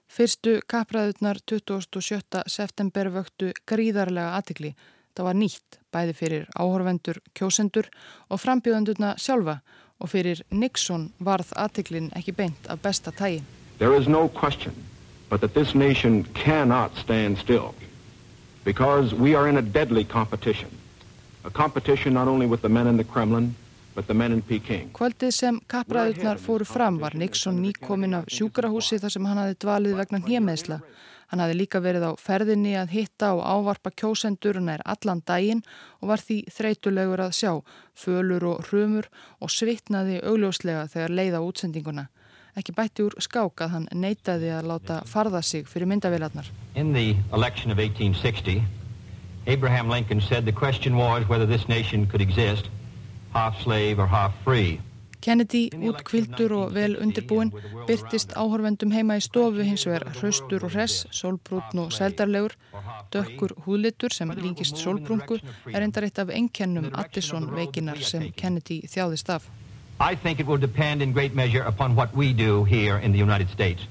Fyrstu 0.08 0.58
kappræðurnar 0.66 1.38
27. 1.46 2.42
september 2.48 3.12
vöktu 3.12 3.52
gríðarlega 3.68 4.34
aðtikli 4.40 4.72
Það 5.18 5.26
var 5.26 5.34
nýtt 5.34 5.78
bæði 5.90 6.12
fyrir 6.14 6.44
áhorfendur, 6.54 7.16
kjósendur 7.34 7.88
og 8.30 8.38
frambjöðandurna 8.38 9.16
sjálfa 9.18 9.56
og 9.98 10.12
fyrir 10.12 10.44
Nixon 10.54 11.08
varð 11.18 11.50
aðtiklinn 11.58 12.12
ekki 12.14 12.36
beint 12.38 12.68
af 12.70 12.78
besta 12.84 13.10
tægi. 13.10 13.42
There 13.78 13.98
is 13.98 14.06
no 14.06 14.28
question 14.28 14.78
but 15.28 15.40
that 15.40 15.54
this 15.58 15.74
nation 15.74 16.22
cannot 16.34 16.94
stand 17.02 17.38
still 17.38 17.74
because 18.64 19.12
we 19.12 19.34
are 19.34 19.48
in 19.48 19.56
a 19.56 19.62
deadly 19.62 20.04
competition. 20.04 20.70
A 21.44 21.50
competition 21.50 22.14
not 22.14 22.28
only 22.28 22.46
with 22.46 22.62
the 22.62 22.68
men 22.68 22.86
in 22.86 22.96
the 22.96 23.04
Kremlin 23.04 23.56
Kvöldið 23.98 25.30
sem 25.34 25.56
kappræðurnar 25.66 26.38
fóru 26.38 26.66
fram 26.68 27.00
var 27.02 27.16
Nixon 27.18 27.56
nýkomin 27.58 28.14
af 28.14 28.28
sjúkrahúsi 28.30 29.00
þar 29.02 29.10
sem 29.10 29.24
hann 29.26 29.40
hafi 29.42 29.56
dvalið 29.58 29.96
vegna 29.98 30.20
hjemeðsla. 30.22 30.78
Hann 31.28 31.42
hafi 31.44 31.56
líka 31.58 31.80
verið 31.84 32.06
á 32.08 32.12
ferðinni 32.16 32.72
að 32.80 32.94
hitta 32.96 33.34
og 33.36 33.42
ávarpa 33.44 33.92
kjósendur 33.92 34.60
nær 34.64 34.80
allan 34.88 35.20
daginn 35.28 35.60
og 36.00 36.08
var 36.12 36.22
því 36.24 36.38
þreytulegur 36.56 37.20
að 37.20 37.34
sjá, 37.36 37.52
fölur 37.92 38.46
og 38.48 38.68
hrumur 38.68 39.10
og 39.44 39.52
svitnaði 39.52 40.22
augljóslega 40.24 40.86
þegar 40.88 41.16
leiða 41.20 41.42
útsendinguna. 41.44 42.08
Ekki 42.56 42.72
bætti 42.74 43.04
úr 43.04 43.14
skák 43.22 43.60
að 43.62 43.74
hann 43.74 43.86
neytaði 43.92 44.48
að 44.56 44.72
láta 44.72 45.02
farða 45.06 45.42
sig 45.44 45.68
fyrir 45.68 45.86
myndavilarnar. 45.92 46.48
In 46.74 46.92
the 46.92 47.14
election 47.36 47.70
of 47.70 47.78
1860, 47.78 48.64
Abraham 49.46 49.88
Lincoln 49.88 50.20
said 50.20 50.44
the 50.44 50.52
question 50.52 50.96
was 50.96 51.28
whether 51.28 51.46
this 51.46 51.68
nation 51.68 52.06
could 52.06 52.22
exist 52.22 52.70
half 53.32 53.60
slave 53.62 53.98
or 54.00 54.06
half 54.06 54.32
free. 54.44 54.80
Kennedy, 55.20 55.68
útkvildur 55.74 56.52
og 56.54 56.74
vel 56.76 56.96
undirbúin, 57.02 57.50
byrtist 57.88 58.34
áhorfendum 58.38 58.92
heima 58.94 59.18
í 59.18 59.24
stofu 59.24 59.66
hins 59.66 59.86
vegar 59.88 60.06
hraustur 60.20 60.66
og 60.68 60.74
hress, 60.74 61.06
sólbrútn 61.10 61.82
og 61.82 61.92
seldarlegur, 61.96 62.54
dökkur 63.12 63.56
húðlitur 63.66 64.14
sem 64.14 64.30
líkist 64.38 64.78
sólbrúngu 64.78 65.40
er 65.72 65.82
endar 65.82 66.06
eitt 66.06 66.22
af 66.22 66.30
ennkennum 66.30 66.90
Addison 66.94 67.50
veikinar 67.54 68.00
sem 68.02 68.30
Kennedy 68.36 68.82
þjáðist 68.86 69.30
af. 69.34 69.48
I 70.00 70.14
think 70.14 70.38
it 70.38 70.46
will 70.46 70.60
depend 70.60 71.02
in 71.02 71.12
great 71.12 71.34
measure 71.34 71.66
upon 71.66 71.96
what 71.96 72.14
we 72.14 72.32
do 72.32 72.64
here 72.64 72.98
in 72.98 73.12
the 73.12 73.22
United 73.22 73.50
States. 73.50 73.88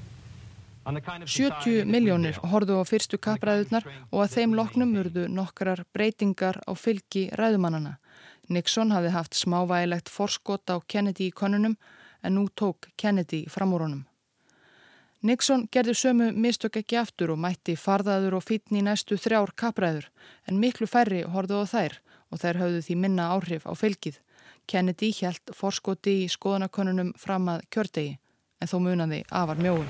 70 0.88 1.84
miljónir 1.84 2.38
horðu 2.48 2.78
á 2.80 2.84
fyrstu 2.88 3.18
kappræðurnar 3.20 3.84
og 4.08 4.22
að 4.24 4.30
þeim 4.38 4.54
loknum 4.56 4.94
urðu 4.96 5.26
nokkrar 5.28 5.82
breytingar 5.92 6.62
á 6.64 6.72
fylgi 6.72 7.28
ræðumannana. 7.36 7.98
Nixon 8.48 8.92
hafði 8.94 9.10
haft 9.12 9.36
smávægilegt 9.36 10.08
forskot 10.08 10.70
á 10.72 10.80
Kennedy 10.88 11.28
í 11.28 11.34
konunum 11.34 11.76
en 12.24 12.34
nú 12.34 12.48
tók 12.48 12.88
Kennedy 12.96 13.44
fram 13.48 13.74
úr 13.76 13.84
honum. 13.84 14.04
Nixon 15.22 15.66
gerði 15.72 15.94
sömu 15.98 16.28
mistök 16.32 16.78
ekki 16.80 16.96
aftur 17.00 17.34
og 17.34 17.40
mætti 17.42 17.74
farðaður 17.76 18.38
og 18.38 18.44
fítni 18.46 18.84
næstu 18.86 19.18
þrjár 19.18 19.50
kapræður 19.58 20.06
en 20.46 20.60
miklu 20.62 20.86
færri 20.86 21.24
horfðu 21.26 21.60
á 21.60 21.66
þær 21.74 21.98
og 22.30 22.40
þær 22.42 22.60
höfðu 22.62 22.84
því 22.86 22.96
minna 23.02 23.30
áhrif 23.34 23.66
á 23.66 23.72
fylgið. 23.74 24.20
Kennedy 24.68 25.10
hjælt 25.12 25.52
forskoti 25.56 26.22
í 26.24 26.28
skoðanakonunum 26.30 27.14
fram 27.18 27.48
að 27.52 27.64
kjördegi 27.74 28.18
en 28.60 28.70
þó 28.70 28.78
munaði 28.84 29.24
afar 29.28 29.58
mjóun. 29.60 29.88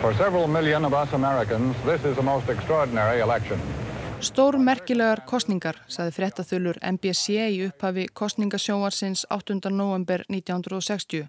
For 0.00 0.14
several 0.14 0.46
million 0.46 0.84
of 0.84 0.94
us 0.94 1.12
Americans, 1.12 1.76
this 1.84 2.04
is 2.04 2.18
a 2.18 2.22
most 2.22 2.48
extraordinary 2.48 3.20
election. 3.20 3.60
Stór 4.20 4.56
merkilegar 4.56 5.20
kostningar, 5.28 5.76
saði 5.92 6.14
fréttaþulur 6.16 6.78
MBC 6.80 7.36
í 7.52 7.58
upphafi 7.66 8.06
kostningasjóarsins 8.16 9.26
8. 9.28 9.58
november 9.68 10.24
1960. 10.32 11.28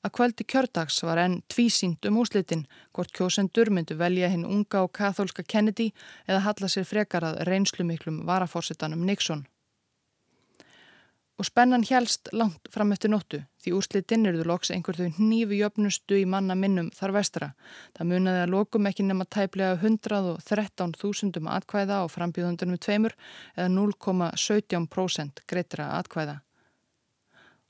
Að 0.00 0.14
kvöldi 0.16 0.48
kjördags 0.48 1.02
var 1.04 1.20
enn 1.20 1.42
tvísýnd 1.52 2.08
um 2.08 2.22
úslitin 2.24 2.64
hvort 2.96 3.12
kjósendur 3.12 3.68
myndu 3.68 3.98
velja 4.00 4.32
hinn 4.32 4.48
unga 4.48 4.86
og 4.86 4.94
kathólska 4.96 5.44
Kennedy 5.44 5.90
eða 6.24 6.46
halla 6.48 6.72
sér 6.72 6.88
frekar 6.88 7.28
að 7.28 7.44
reynslu 7.44 7.84
miklum 7.84 8.24
varafórsetanum 8.24 9.04
Nixon 9.04 9.44
og 11.42 11.46
spennan 11.48 11.82
helst 11.82 12.28
langt 12.30 12.68
fram 12.70 12.92
eftir 12.94 13.10
nóttu 13.10 13.40
því 13.64 13.72
úrslitinn 13.74 14.28
eruðu 14.30 14.44
loks 14.46 14.70
einhverju 14.70 15.08
nýfu 15.16 15.56
jöfnustu 15.58 16.20
í 16.20 16.26
manna 16.26 16.54
minnum 16.54 16.92
þar 16.94 17.14
vestra. 17.16 17.48
Það 17.98 18.08
muniði 18.12 18.42
að 18.44 18.52
lokum 18.52 18.86
ekki 18.86 19.06
nema 19.08 19.26
tæplega 19.26 19.74
113.000 19.80 21.50
atkvæða 21.56 21.96
á 21.98 22.06
frambjöðundunum 22.14 22.78
tveimur 22.78 23.16
eða 23.56 23.72
0,17% 23.74 25.42
greitra 25.50 25.88
atkvæða. 25.98 26.36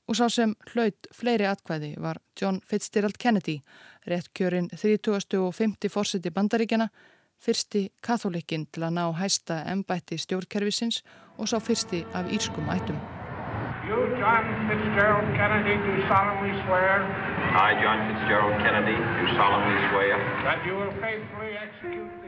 Og 0.05 0.19
sá 0.19 0.27
sem 0.29 0.53
hlaut 0.73 1.09
fleiri 1.15 1.49
atkvæði 1.49 1.95
var 1.97 2.21
John 2.37 2.61
Fitzgerald 2.69 3.17
Kennedy, 3.17 3.57
rétt 4.05 4.29
kjörinn 4.37 4.69
30. 4.69 5.41
og 5.41 5.49
50. 5.55 5.89
fórseti 5.89 6.29
bandaríkjana, 6.29 6.91
fyrsti 7.41 7.87
katholikinn 8.05 8.69
til 8.69 8.85
að 8.85 8.99
ná 8.99 9.03
hæsta 9.17 9.63
embætti 9.73 10.21
stjórnkerfisins 10.21 11.01
og 11.39 11.49
sá 11.49 11.57
fyrsti 11.57 12.05
af 12.13 12.29
írskum 12.29 12.69
ættum. 12.69 13.22
You, 13.87 14.15
John 14.17 14.47
Fitzgerald 14.69 15.27
Kennedy, 15.35 15.75
do 15.75 16.07
solemnly 16.07 16.55
swear. 16.63 17.03
I, 17.51 17.75
John 17.83 17.99
Fitzgerald 18.07 18.55
Kennedy, 18.63 18.95
do 18.95 19.35
solemnly 19.35 19.75
swear. 19.91 20.15
That 20.47 20.65
you 20.65 20.75
will 20.75 20.93
faithfully 21.03 21.57
execute 21.59 22.22